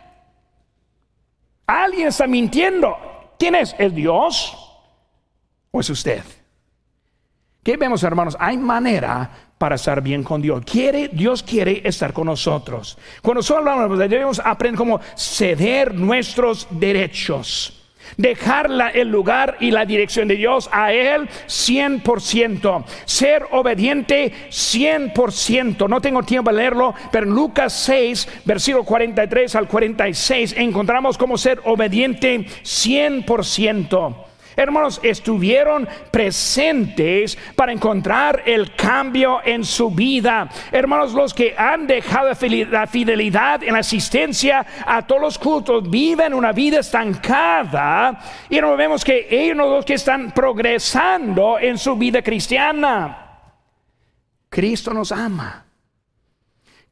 Alguien 1.68 2.08
está 2.08 2.26
mintiendo. 2.26 2.96
¿Quién 3.38 3.54
es? 3.54 3.76
¿Es 3.78 3.94
Dios 3.94 4.56
o 5.70 5.80
es 5.80 5.90
usted? 5.90 6.22
¿Qué 7.62 7.76
vemos, 7.76 8.02
hermanos? 8.02 8.36
Hay 8.40 8.56
manera 8.56 9.30
para 9.58 9.74
estar 9.74 10.00
bien 10.00 10.22
con 10.24 10.40
Dios. 10.40 10.62
Quiere, 10.64 11.08
Dios 11.08 11.42
quiere 11.42 11.82
estar 11.84 12.14
con 12.14 12.26
nosotros. 12.26 12.96
Cuando 13.20 13.40
nosotros 13.40 13.68
hablamos 13.68 13.98
de 13.98 14.08
debemos 14.08 14.40
aprender 14.42 14.78
cómo 14.78 14.98
ceder 15.14 15.94
nuestros 15.94 16.66
derechos 16.70 17.77
dejar 18.16 18.68
el 18.94 19.08
lugar 19.08 19.56
y 19.60 19.70
la 19.70 19.84
dirección 19.84 20.28
de 20.28 20.36
Dios 20.36 20.68
a 20.72 20.92
Él 20.92 21.28
100%, 21.46 22.84
ser 23.04 23.44
obediente 23.50 24.32
100%. 24.48 25.88
No 25.88 26.00
tengo 26.00 26.22
tiempo 26.22 26.50
de 26.50 26.56
leerlo, 26.56 26.94
pero 27.10 27.26
en 27.26 27.34
Lucas 27.34 27.72
6, 27.72 28.42
versículo 28.44 28.84
43 28.84 29.54
al 29.54 29.68
46, 29.68 30.54
encontramos 30.56 31.18
cómo 31.18 31.38
ser 31.38 31.60
obediente 31.64 32.46
100%. 32.62 34.27
Hermanos, 34.58 34.98
estuvieron 35.04 35.88
presentes 36.10 37.38
para 37.54 37.70
encontrar 37.70 38.42
el 38.44 38.74
cambio 38.74 39.38
en 39.44 39.64
su 39.64 39.92
vida. 39.92 40.48
Hermanos, 40.72 41.12
los 41.14 41.32
que 41.32 41.54
han 41.56 41.86
dejado 41.86 42.30
la 42.68 42.86
fidelidad 42.88 43.62
en 43.62 43.76
asistencia 43.76 44.66
a 44.84 45.06
todos 45.06 45.22
los 45.22 45.38
cultos 45.38 45.88
viven 45.88 46.34
una 46.34 46.50
vida 46.50 46.80
estancada 46.80 48.18
y 48.50 48.60
no 48.60 48.76
vemos 48.76 49.04
que 49.04 49.28
ellos 49.30 49.56
los 49.56 49.84
que 49.84 49.94
están 49.94 50.32
progresando 50.32 51.60
en 51.60 51.78
su 51.78 51.94
vida 51.94 52.20
cristiana. 52.20 53.44
Cristo 54.48 54.92
nos 54.92 55.12
ama. 55.12 55.66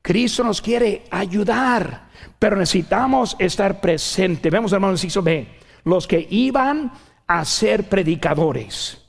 Cristo 0.00 0.44
nos 0.44 0.62
quiere 0.62 1.02
ayudar, 1.10 2.10
pero 2.38 2.54
necesitamos 2.56 3.34
estar 3.40 3.80
presentes. 3.80 4.52
Vemos, 4.52 4.72
hermanos, 4.72 5.02
hizo 5.02 5.20
B. 5.20 5.48
Los 5.82 6.06
que 6.06 6.26
iban 6.30 6.92
a 7.26 7.44
ser 7.44 7.88
predicadores. 7.88 9.02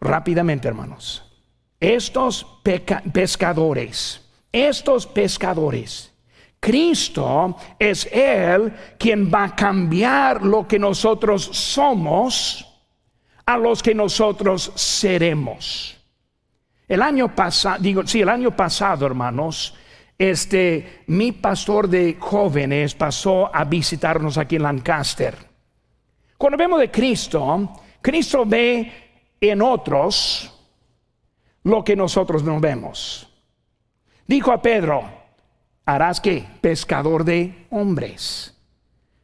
Rápidamente, 0.00 0.68
hermanos. 0.68 1.24
Estos 1.78 2.46
pescadores, 3.12 4.20
estos 4.52 5.06
pescadores, 5.06 6.12
Cristo 6.60 7.56
es 7.78 8.06
Él 8.12 8.72
quien 8.98 9.32
va 9.32 9.44
a 9.44 9.56
cambiar 9.56 10.42
lo 10.42 10.68
que 10.68 10.78
nosotros 10.78 11.42
somos 11.42 12.66
a 13.46 13.56
los 13.56 13.82
que 13.82 13.94
nosotros 13.94 14.70
seremos. 14.74 15.96
El 16.86 17.02
año 17.02 17.34
pasado, 17.34 17.78
digo, 17.80 18.06
sí, 18.06 18.20
el 18.20 18.28
año 18.28 18.54
pasado, 18.54 19.06
hermanos, 19.06 19.74
este, 20.18 21.02
mi 21.06 21.32
pastor 21.32 21.88
de 21.88 22.16
jóvenes 22.18 22.94
pasó 22.94 23.54
a 23.54 23.64
visitarnos 23.64 24.36
aquí 24.36 24.56
en 24.56 24.64
Lancaster. 24.64 25.49
Cuando 26.40 26.56
vemos 26.56 26.80
de 26.80 26.90
Cristo, 26.90 27.70
Cristo 28.00 28.46
ve 28.46 28.90
en 29.38 29.60
otros 29.60 30.50
lo 31.64 31.84
que 31.84 31.94
nosotros 31.94 32.42
no 32.42 32.58
vemos. 32.58 33.30
Dijo 34.26 34.50
a 34.50 34.62
Pedro, 34.62 35.02
harás 35.84 36.18
que 36.18 36.42
pescador 36.62 37.24
de 37.24 37.66
hombres. 37.68 38.58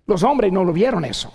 Los 0.05 0.23
hombres 0.25 0.53
no 0.53 0.63
lo 0.63 0.75
vieron 0.75 1.07
eso. 1.07 1.33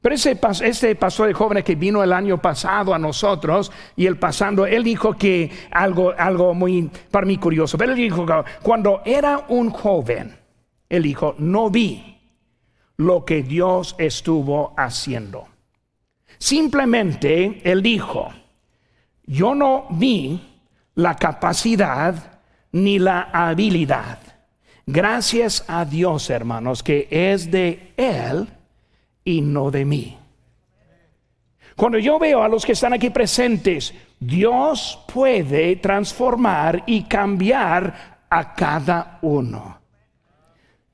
Pero 0.00 0.16
ese, 0.16 0.36
este 0.62 0.96
pastor 0.96 1.28
de 1.28 1.34
jóvenes 1.34 1.62
que 1.62 1.76
vino 1.76 2.02
el 2.02 2.12
año 2.12 2.38
pasado 2.38 2.92
a 2.92 2.98
nosotros 2.98 3.70
y 3.94 4.06
el 4.06 4.18
pasando, 4.18 4.66
él 4.66 4.82
dijo 4.82 5.12
que 5.12 5.52
algo, 5.70 6.12
algo 6.18 6.52
muy 6.52 6.90
para 7.12 7.26
mí 7.26 7.36
curioso. 7.36 7.78
Pero 7.78 7.92
él 7.92 7.96
dijo 7.96 8.26
cuando 8.60 9.02
era 9.04 9.44
un 9.50 9.70
joven, 9.70 10.36
él 10.88 11.04
dijo, 11.04 11.36
no 11.38 11.70
vi 11.70 12.09
lo 13.00 13.24
que 13.24 13.42
Dios 13.42 13.94
estuvo 13.96 14.74
haciendo. 14.76 15.48
Simplemente 16.38 17.62
Él 17.64 17.82
dijo, 17.82 18.28
yo 19.24 19.54
no 19.54 19.86
vi 19.88 20.38
la 20.96 21.16
capacidad 21.16 22.40
ni 22.72 22.98
la 22.98 23.30
habilidad. 23.32 24.18
Gracias 24.84 25.64
a 25.66 25.86
Dios, 25.86 26.28
hermanos, 26.28 26.82
que 26.82 27.08
es 27.10 27.50
de 27.50 27.94
Él 27.96 28.46
y 29.24 29.40
no 29.40 29.70
de 29.70 29.84
mí. 29.86 30.18
Cuando 31.76 31.98
yo 31.98 32.18
veo 32.18 32.42
a 32.42 32.48
los 32.48 32.66
que 32.66 32.72
están 32.72 32.92
aquí 32.92 33.08
presentes, 33.08 33.94
Dios 34.18 35.02
puede 35.10 35.76
transformar 35.76 36.82
y 36.84 37.04
cambiar 37.04 38.26
a 38.28 38.54
cada 38.54 39.18
uno. 39.22 39.79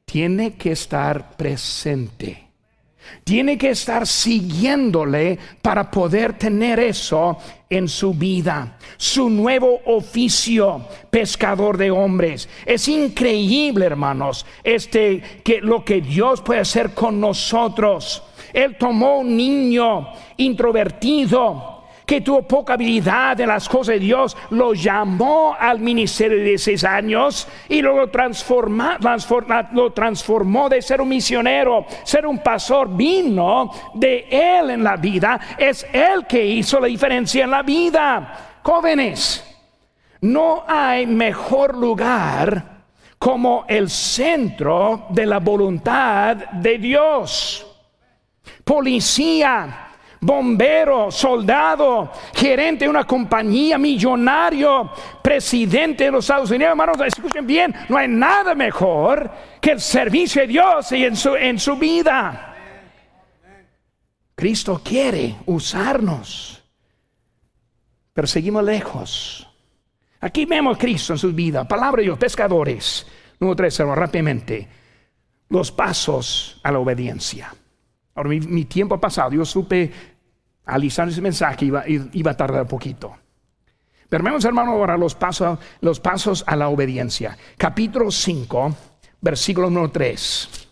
Tiene 0.07 0.55
que 0.55 0.73
estar 0.73 1.37
presente. 1.37 2.47
Tiene 3.25 3.59
que 3.59 3.71
estar 3.71 4.07
siguiéndole 4.07 5.39
para 5.61 5.91
poder 5.91 6.39
tener 6.39 6.79
eso 6.79 7.37
en 7.69 7.89
su 7.89 8.15
vida. 8.15 8.79
Su 8.97 9.29
nuevo 9.29 9.81
oficio, 9.87 10.87
pescador 11.11 11.77
de 11.77 11.91
hombres. 11.91 12.49
Es 12.65 12.89
increíble, 12.89 13.85
hermanos, 13.85 14.47
este 14.63 15.21
que 15.45 15.61
lo 15.61 15.85
que 15.85 16.01
Dios 16.01 16.41
puede 16.41 16.61
hacer 16.61 16.95
con 16.95 17.21
nosotros. 17.21 18.23
Él 18.53 18.77
tomó 18.79 19.19
un 19.19 19.37
niño 19.37 20.09
introvertido 20.37 21.76
que 22.07 22.21
tuvo 22.21 22.43
poca 22.43 22.75
habilidad 22.75 23.39
en 23.41 23.49
las 23.49 23.69
cosas 23.69 23.95
de 23.95 23.99
Dios, 23.99 24.37
lo 24.51 24.73
llamó 24.73 25.57
al 25.59 25.81
ministerio 25.81 26.43
de 26.43 26.57
seis 26.57 26.85
años 26.85 27.49
y 27.69 27.83
lo, 27.83 28.09
transformó, 28.09 28.91
lo 29.73 29.93
transformó 29.93 30.69
de 30.69 30.81
ser 30.81 31.01
un 31.01 31.09
misionero, 31.09 31.85
ser 32.05 32.27
un 32.27 32.39
pastor, 32.39 32.97
vino 32.97 33.71
de 33.95 34.29
él 34.31 34.71
en 34.71 34.85
la 34.85 34.97
vida, 34.97 35.41
es 35.59 35.85
él 35.93 36.27
que 36.29 36.45
hizo 36.45 36.79
la 36.79 36.87
diferencia 36.87 37.43
en 37.45 37.51
la 37.51 37.63
vida. 37.63 38.61
Jóvenes, 38.63 39.45
no 40.21 40.65
hay 40.67 41.07
mejor 41.07 41.77
lugar 41.77 42.77
como 43.19 43.65
el 43.67 43.91
centro 43.91 45.07
de 45.11 45.27
la 45.27 45.41
voluntad 45.41 46.37
de 46.37 46.79
Dios. 46.79 47.67
Policía, 48.65 49.86
bombero, 50.27 51.11
soldado, 51.11 52.11
gerente 52.35 52.85
de 52.85 52.91
una 52.91 53.05
compañía, 53.05 53.79
millonario, 53.79 54.91
presidente 55.23 56.05
de 56.05 56.11
los 56.11 56.25
Estados 56.25 56.51
Unidos. 56.51 56.71
Hermanos, 56.71 56.97
escuchen 57.07 57.47
bien, 57.47 57.75
no 57.89 57.97
hay 57.97 58.09
nada 58.09 58.55
mejor 58.55 59.31
que 59.61 59.71
el 59.73 59.81
servicio 59.81 60.43
de 60.43 60.49
Dios 60.49 60.91
y 60.93 61.05
en 61.05 61.17
su, 61.17 61.37
en 61.37 61.59
su 61.59 61.77
vida. 61.77 62.55
Cristo 64.35 64.83
quiere 64.85 65.37
usarnos, 65.47 66.63
pero 68.13 68.27
seguimos 68.27 68.65
lejos. 68.65 69.49
Aquí 70.21 70.45
vemos 70.45 70.77
a 70.77 70.79
Cristo 70.79 71.13
en 71.13 71.19
su 71.19 71.33
vida. 71.33 71.67
Palabra 71.67 72.01
de 72.01 72.05
Dios, 72.05 72.19
pescadores. 72.19 73.07
Número 73.39 73.57
tres, 73.57 73.79
rápidamente. 73.79 74.69
Los 75.49 75.71
pasos 75.71 76.61
a 76.65 76.73
la 76.73 76.81
obediencia. 76.81 77.55
Ahora, 78.17 78.31
mi, 78.31 78.65
tiempo 78.65 78.95
ha 78.95 79.01
pasado, 79.01 79.33
yo 79.33 79.45
supe 79.45 79.93
alisar 80.67 81.09
ese 81.09 81.23
mensaje, 81.23 81.65
iba, 81.65 81.85
iba 81.87 82.31
a 82.33 82.37
tardar 82.37 82.67
poquito. 82.67 83.17
Pero 84.09 84.23
vemos, 84.23 84.45
hermano, 84.45 84.73
ahora 84.73 84.97
los 84.97 85.15
pasos, 85.15 85.59
los 85.81 86.01
pasos 86.01 86.45
a 86.47 86.55
la 86.57 86.69
obediencia. 86.69 87.37
Capítulo 87.57 88.11
5, 88.11 88.77
versículo 89.21 89.71
número 89.71 89.91
3. 89.91 90.69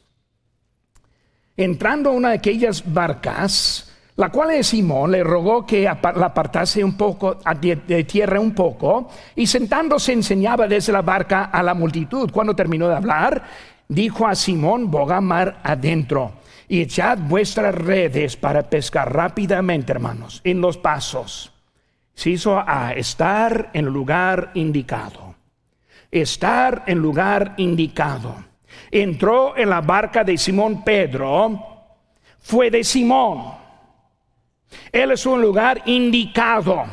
Entrando 1.57 2.11
a 2.11 2.13
una 2.13 2.31
de 2.31 2.37
aquellas 2.37 2.93
barcas, 2.93 3.93
la 4.17 4.31
cual 4.31 4.53
es 4.53 4.69
Simón 4.69 5.11
le 5.11 5.25
rogó 5.25 5.67
que 5.67 5.83
la 5.83 6.27
apartase 6.27 6.85
un 6.85 6.97
poco 6.97 7.39
de 7.61 8.05
tierra 8.05 8.39
un 8.39 8.55
poco, 8.55 9.09
y 9.35 9.47
sentándose 9.47 10.13
enseñaba 10.13 10.69
desde 10.69 10.93
la 10.93 11.03
barca 11.03 11.45
a 11.45 11.63
la 11.63 11.75
multitud. 11.75 12.31
Cuando 12.31 12.55
terminó 12.55 12.89
de 12.89 12.95
hablar, 12.95 13.43
dijo 13.89 14.27
a 14.27 14.35
Simón, 14.35 14.91
boga 14.91 15.21
mar 15.21 15.61
adentro 15.63 16.44
y 16.69 16.81
echad 16.81 17.19
vuestras 17.19 17.75
redes 17.75 18.37
para 18.37 18.63
pescar 18.63 19.13
rápidamente, 19.13 19.93
hermanos, 19.93 20.41
en 20.45 20.61
los 20.61 20.79
pasos. 20.79 21.53
Se 22.15 22.31
hizo 22.31 22.63
a 22.65 22.93
estar 22.93 23.71
en 23.73 23.87
lugar 23.87 24.51
indicado. 24.55 25.35
Estar 26.11 26.85
en 26.87 26.99
lugar 26.99 27.55
indicado. 27.57 28.37
Entró 28.91 29.57
en 29.57 29.71
la 29.71 29.81
barca 29.81 30.23
de 30.23 30.39
Simón 30.39 30.85
Pedro, 30.85 31.61
fue 32.41 32.71
de 32.71 32.85
Simón. 32.85 33.55
Él 34.93 35.11
es 35.11 35.27
un 35.27 35.41
lugar 35.41 35.83
indicado. 35.87 36.85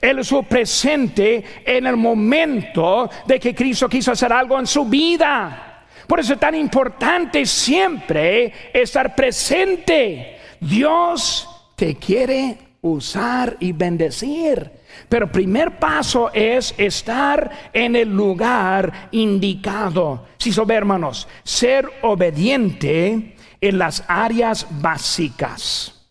Él 0.00 0.18
estuvo 0.18 0.42
presente 0.42 1.44
en 1.64 1.86
el 1.86 1.96
momento 1.96 3.10
de 3.26 3.38
que 3.38 3.54
Cristo 3.54 3.88
quiso 3.88 4.12
hacer 4.12 4.32
algo 4.32 4.58
en 4.58 4.66
su 4.66 4.84
vida. 4.86 5.73
Por 6.06 6.20
eso 6.20 6.34
es 6.34 6.40
tan 6.40 6.54
importante 6.54 7.46
siempre 7.46 8.52
estar 8.72 9.14
presente. 9.14 10.38
Dios 10.60 11.48
te 11.76 11.96
quiere 11.96 12.58
usar 12.82 13.56
y 13.60 13.72
bendecir. 13.72 14.70
Pero 15.08 15.30
primer 15.30 15.78
paso 15.78 16.30
es 16.32 16.74
estar 16.76 17.70
en 17.72 17.96
el 17.96 18.08
lugar 18.10 19.08
indicado. 19.10 20.26
Si 20.38 20.52
son 20.52 20.70
hermanos, 20.70 21.26
ser 21.42 21.90
obediente 22.02 23.36
en 23.60 23.78
las 23.78 24.04
áreas 24.06 24.66
básicas. 24.70 26.08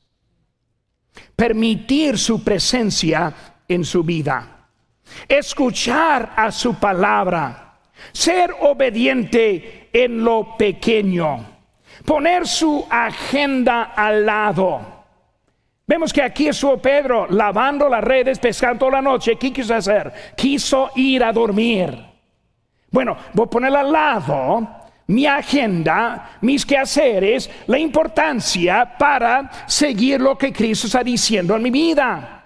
Permitir 1.35 2.17
su 2.17 2.43
presencia 2.43 3.33
en 3.67 3.85
su 3.85 4.03
vida. 4.03 4.67
Escuchar 5.27 6.33
a 6.35 6.51
su 6.51 6.75
palabra. 6.75 7.62
Ser 8.11 8.53
obediente 8.61 9.89
en 9.93 10.23
lo 10.23 10.57
pequeño, 10.57 11.45
poner 12.05 12.47
su 12.47 12.85
agenda 12.89 13.93
al 13.95 14.25
lado. 14.25 14.81
Vemos 15.85 16.13
que 16.13 16.21
aquí 16.21 16.47
estuvo 16.47 16.77
Pedro 16.77 17.27
lavando 17.29 17.89
las 17.89 18.03
redes, 18.03 18.39
pescando 18.39 18.79
toda 18.79 18.93
la 18.93 19.01
noche. 19.01 19.35
¿Qué 19.35 19.51
quiso 19.51 19.75
hacer? 19.75 20.11
Quiso 20.35 20.91
ir 20.95 21.23
a 21.23 21.33
dormir. 21.33 21.97
Bueno, 22.89 23.17
voy 23.33 23.45
a 23.45 23.49
poner 23.49 23.75
al 23.75 23.91
lado 23.91 24.67
mi 25.07 25.25
agenda, 25.25 26.37
mis 26.41 26.65
quehaceres, 26.65 27.49
la 27.67 27.77
importancia 27.77 28.95
para 28.97 29.49
seguir 29.67 30.21
lo 30.21 30.37
que 30.37 30.53
Cristo 30.53 30.87
está 30.87 31.03
diciendo 31.03 31.55
en 31.55 31.63
mi 31.63 31.71
vida. 31.71 32.42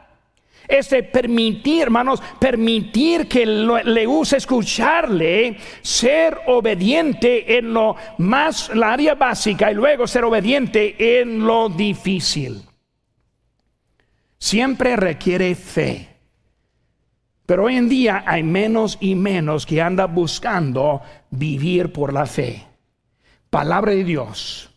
Este 0.68 1.02
permitir, 1.04 1.84
hermanos, 1.84 2.22
permitir 2.40 3.28
que 3.28 3.46
le 3.46 4.06
use 4.06 4.38
escucharle, 4.38 5.58
ser 5.82 6.38
obediente 6.48 7.58
en 7.58 7.74
lo 7.74 7.96
más, 8.18 8.76
la 8.76 8.94
área 8.94 9.16
básica 9.16 9.72
y 9.72 9.76
luego 9.76 10.06
ser 10.08 10.26
obediente 10.26 11.22
en 11.22 11.46
lo 11.46 11.70
difícil. 11.70 12.64
Siempre 14.38 14.98
requiere 14.98 15.56
fe. 15.56 16.10
Pero 17.46 17.64
hoy 17.64 17.78
en 17.78 17.88
día 17.88 18.26
hay 18.28 18.44
menos 18.44 18.98
y 19.00 19.16
menos 19.16 19.66
que 19.66 19.82
anda 19.82 20.06
buscando 20.06 21.02
vivir 21.30 21.94
por 21.94 22.12
la 22.12 22.26
fe. 22.26 22.68
Palabra 23.50 23.94
de 23.94 24.04
Dios, 24.04 24.70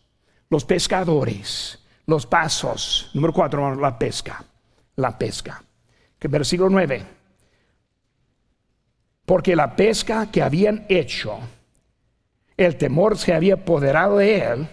los 0.48 0.64
pescadores, 0.64 1.84
los 2.06 2.26
pasos. 2.26 3.10
Número 3.12 3.32
cuatro, 3.32 3.74
la 3.74 3.98
pesca. 3.98 4.44
La 4.94 5.18
pesca 5.18 5.64
versículo 6.28 6.70
9. 6.70 7.02
Porque 9.24 9.54
la 9.54 9.76
pesca 9.76 10.30
que 10.30 10.42
habían 10.42 10.86
hecho, 10.88 11.38
el 12.56 12.76
temor 12.76 13.16
se 13.16 13.32
había 13.32 13.54
apoderado 13.54 14.18
de 14.18 14.38
él 14.38 14.68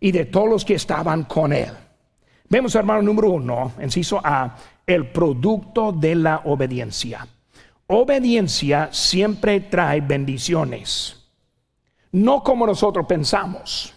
y 0.00 0.12
de 0.12 0.26
todos 0.26 0.48
los 0.48 0.64
que 0.64 0.74
estaban 0.74 1.24
con 1.24 1.52
él. 1.52 1.70
Vemos, 2.48 2.74
hermano, 2.74 3.02
número 3.02 3.30
uno, 3.30 3.72
inciso 3.82 4.20
A, 4.22 4.56
el 4.86 5.10
producto 5.10 5.92
de 5.92 6.14
la 6.14 6.42
obediencia. 6.44 7.26
Obediencia 7.86 8.88
siempre 8.92 9.60
trae 9.60 10.00
bendiciones, 10.00 11.30
no 12.12 12.42
como 12.42 12.66
nosotros 12.66 13.06
pensamos. 13.06 13.94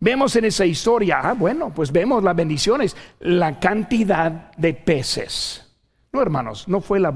Vemos 0.00 0.34
en 0.34 0.46
esa 0.46 0.66
historia, 0.66 1.20
ah, 1.22 1.32
bueno, 1.34 1.72
pues 1.72 1.92
vemos 1.92 2.24
las 2.24 2.34
bendiciones, 2.34 2.96
la 3.20 3.60
cantidad 3.60 4.50
de 4.56 4.74
peces. 4.74 5.71
No, 6.12 6.20
hermanos, 6.20 6.68
no 6.68 6.82
fue 6.82 7.00
la, 7.00 7.10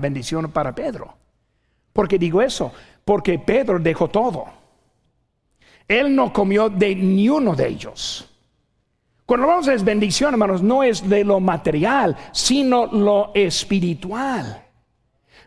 bendición 0.00 0.50
para 0.50 0.74
Pedro. 0.74 1.14
¿Por 1.92 2.08
qué 2.08 2.18
digo 2.18 2.42
eso? 2.42 2.72
Porque 3.04 3.38
Pedro 3.38 3.78
dejó 3.78 4.08
todo. 4.08 4.46
Él 5.86 6.14
no 6.14 6.32
comió 6.32 6.68
de 6.68 6.96
ni 6.96 7.28
uno 7.28 7.54
de 7.54 7.68
ellos. 7.68 8.28
Cuando 9.24 9.44
hablamos 9.44 9.66
de 9.66 9.76
bendición, 9.76 10.34
hermanos, 10.34 10.62
no 10.62 10.82
es 10.82 11.08
de 11.08 11.22
lo 11.22 11.38
material, 11.38 12.16
sino 12.32 12.86
lo 12.86 13.30
espiritual. 13.34 14.64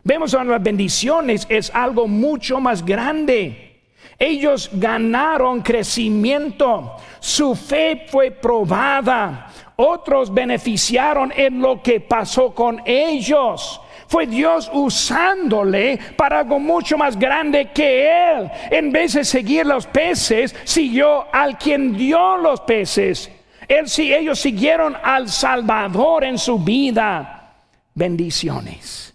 Vemos 0.02 0.34
que 0.34 0.44
las 0.44 0.62
bendiciones 0.62 1.46
es 1.50 1.70
algo 1.74 2.08
mucho 2.08 2.58
más 2.58 2.82
grande. 2.82 3.82
Ellos 4.18 4.70
ganaron 4.72 5.60
crecimiento, 5.60 6.96
su 7.20 7.54
fe 7.54 8.06
fue 8.08 8.30
probada, 8.30 9.52
otros 9.76 10.32
beneficiaron 10.32 11.32
en 11.36 11.60
lo 11.60 11.82
que 11.82 12.00
pasó 12.00 12.54
con 12.54 12.82
ellos. 12.84 13.80
Fue 14.08 14.26
Dios 14.26 14.70
usándole 14.72 15.98
para 16.16 16.40
algo 16.40 16.58
mucho 16.58 16.96
más 16.96 17.18
grande 17.18 17.70
que 17.72 18.08
él. 18.32 18.50
En 18.70 18.92
vez 18.92 19.14
de 19.14 19.24
seguir 19.24 19.66
los 19.66 19.86
peces, 19.86 20.54
siguió 20.64 21.26
al 21.34 21.58
quien 21.58 21.96
dio 21.96 22.36
los 22.36 22.60
peces. 22.60 23.30
Él, 23.68 23.86
ellos 23.98 24.38
siguieron 24.38 24.96
al 25.02 25.28
Salvador 25.28 26.24
en 26.24 26.38
su 26.38 26.58
vida. 26.58 27.54
Bendiciones, 27.94 29.14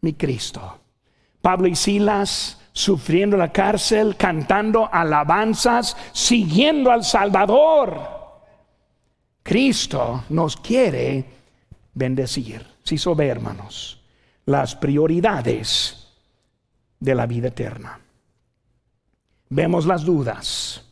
mi 0.00 0.14
Cristo. 0.14 0.80
Pablo 1.40 1.68
y 1.68 1.76
Silas 1.76 2.60
sufriendo 2.72 3.36
la 3.36 3.52
cárcel, 3.52 4.16
cantando 4.16 4.90
alabanzas, 4.92 5.96
siguiendo 6.12 6.90
al 6.90 7.04
Salvador. 7.04 8.15
Cristo 9.46 10.24
nos 10.30 10.56
quiere 10.56 11.24
bendecir. 11.94 12.66
Si 12.82 12.96
ve, 13.14 13.28
hermanos, 13.28 14.02
las 14.44 14.74
prioridades 14.74 16.08
de 16.98 17.14
la 17.14 17.26
vida 17.26 17.46
eterna. 17.46 18.00
Vemos 19.48 19.86
las 19.86 20.04
dudas. 20.04 20.84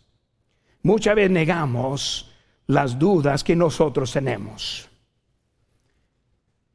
Muchas 0.85 1.17
veces 1.17 1.33
negamos 1.33 2.31
las 2.69 2.97
dudas 2.97 3.43
que 3.43 3.57
nosotros 3.57 4.13
tenemos. 4.13 4.89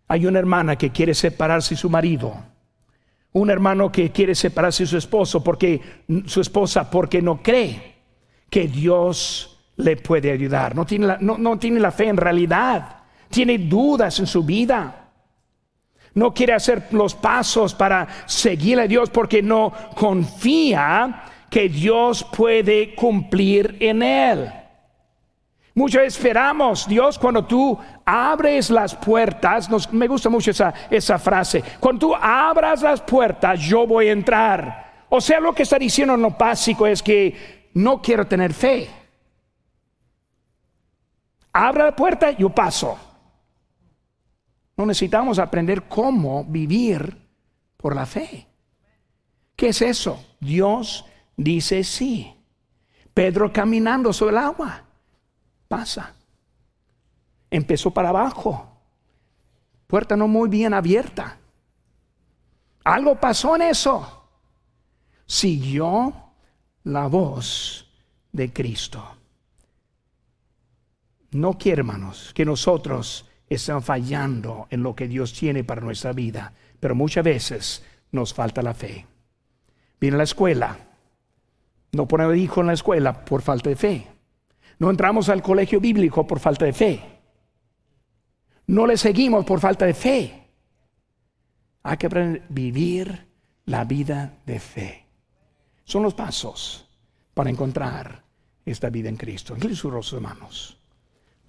Hay 0.09 0.25
una 0.25 0.39
hermana 0.39 0.75
que 0.75 0.89
quiere 0.89 1.13
separarse 1.13 1.75
de 1.75 1.79
su 1.81 1.89
marido. 1.89 2.35
Un 3.31 3.49
hermano 3.49 3.89
que 3.89 4.11
quiere 4.11 4.35
separarse 4.35 4.83
de 4.83 4.87
su 4.87 4.97
esposo 4.97 5.41
porque 5.41 6.03
su 6.25 6.41
esposa 6.41 6.91
porque 6.91 7.21
no 7.21 7.41
cree 7.41 7.95
que 8.49 8.67
Dios 8.67 9.48
le 9.79 9.95
puede 9.95 10.31
ayudar. 10.31 10.75
No 10.75 10.85
tiene, 10.85 11.07
la, 11.07 11.17
no, 11.19 11.57
tiene 11.57 11.79
la 11.79 11.91
fe 11.91 12.07
en 12.09 12.17
realidad. 12.17 12.97
Tiene 13.29 13.57
dudas 13.57 14.19
en 14.19 14.27
su 14.27 14.43
vida. 14.43 15.09
No 16.13 16.33
quiere 16.33 16.53
hacer 16.53 16.87
los 16.91 17.15
pasos 17.15 17.73
para 17.73 18.07
seguir 18.25 18.79
a 18.79 18.87
Dios 18.87 19.09
porque 19.09 19.41
no 19.41 19.71
confía 19.95 21.23
que 21.49 21.69
Dios 21.69 22.25
puede 22.25 22.93
cumplir 22.93 23.77
en 23.79 24.03
él. 24.03 24.51
Mucho 25.75 26.01
esperamos, 26.01 26.85
Dios, 26.85 27.17
cuando 27.17 27.45
tú 27.45 27.77
abres 28.03 28.69
las 28.69 28.93
puertas, 28.95 29.69
me 29.93 30.07
gusta 30.07 30.29
mucho 30.29 30.51
esa, 30.51 30.73
esa 30.89 31.17
frase, 31.17 31.63
cuando 31.79 32.07
tú 32.07 32.15
abras 32.15 32.81
las 32.81 32.99
puertas, 32.99 33.61
yo 33.61 33.87
voy 33.87 34.09
a 34.09 34.11
entrar. 34.11 35.05
O 35.07 35.21
sea, 35.21 35.39
lo 35.39 35.53
que 35.53 35.63
está 35.63 35.79
diciendo 35.79 36.15
en 36.15 36.21
lo 36.21 36.31
básico 36.31 36.85
es 36.85 37.01
que 37.01 37.69
no 37.75 38.01
quiero 38.01 38.27
tener 38.27 38.53
fe. 38.53 38.98
Abra 41.61 41.83
la 41.83 41.95
puerta, 41.95 42.31
yo 42.31 42.49
paso. 42.49 42.97
No 44.77 44.85
necesitamos 44.85 45.39
aprender 45.39 45.89
cómo 45.89 46.45
vivir 46.45 47.17
por 47.75 47.93
la 47.93 48.05
fe. 48.05 48.47
¿Qué 49.57 49.67
es 49.67 49.81
eso? 49.81 50.23
Dios 50.39 51.03
dice 51.35 51.83
sí. 51.83 52.33
Pedro 53.13 53.51
caminando 53.51 54.13
sobre 54.13 54.31
el 54.31 54.37
agua. 54.37 54.85
Pasa. 55.67 56.15
Empezó 57.51 57.91
para 57.91 58.07
abajo. 58.07 58.65
Puerta 59.85 60.15
no 60.15 60.29
muy 60.29 60.47
bien 60.47 60.73
abierta. 60.73 61.39
Algo 62.85 63.19
pasó 63.19 63.57
en 63.57 63.63
eso. 63.63 64.29
Siguió 65.25 66.13
la 66.85 67.07
voz 67.07 67.85
de 68.31 68.53
Cristo. 68.53 69.18
No 71.31 71.57
quiere, 71.57 71.81
hermanos, 71.81 72.31
que 72.33 72.45
nosotros 72.45 73.29
estemos 73.47 73.85
fallando 73.85 74.67
en 74.69 74.83
lo 74.83 74.95
que 74.95 75.07
Dios 75.07 75.33
tiene 75.33 75.63
para 75.63 75.81
nuestra 75.81 76.13
vida, 76.13 76.53
pero 76.79 76.95
muchas 76.95 77.23
veces 77.23 77.83
nos 78.11 78.33
falta 78.33 78.61
la 78.61 78.73
fe. 78.73 79.05
Viene 79.99 80.17
la 80.17 80.23
escuela, 80.23 80.77
no 81.91 82.07
ponemos 82.07 82.35
hijo 82.35 82.61
en 82.61 82.67
la 82.67 82.73
escuela 82.73 83.25
por 83.25 83.41
falta 83.41 83.69
de 83.69 83.75
fe. 83.75 84.07
No 84.79 84.89
entramos 84.89 85.29
al 85.29 85.41
colegio 85.41 85.79
bíblico 85.79 86.25
por 86.25 86.39
falta 86.39 86.65
de 86.65 86.73
fe. 86.73 87.01
No 88.67 88.87
le 88.87 88.97
seguimos 88.97 89.45
por 89.45 89.59
falta 89.59 89.85
de 89.85 89.93
fe. 89.93 90.47
Hay 91.83 91.97
que 91.97 92.07
aprender 92.07 92.43
a 92.43 92.45
vivir 92.49 93.27
la 93.65 93.83
vida 93.83 94.37
de 94.45 94.59
fe. 94.59 95.05
Son 95.83 96.03
los 96.03 96.13
pasos 96.13 96.87
para 97.33 97.49
encontrar 97.49 98.23
esta 98.65 98.89
vida 98.89 99.09
en 99.09 99.17
Cristo. 99.17 99.55
En 99.55 99.75
sus 99.75 100.13
hermanos 100.13 100.78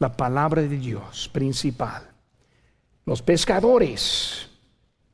la 0.01 0.17
palabra 0.17 0.63
de 0.63 0.77
Dios 0.79 1.29
principal. 1.29 2.11
Los 3.05 3.23
pescadores 3.23 4.50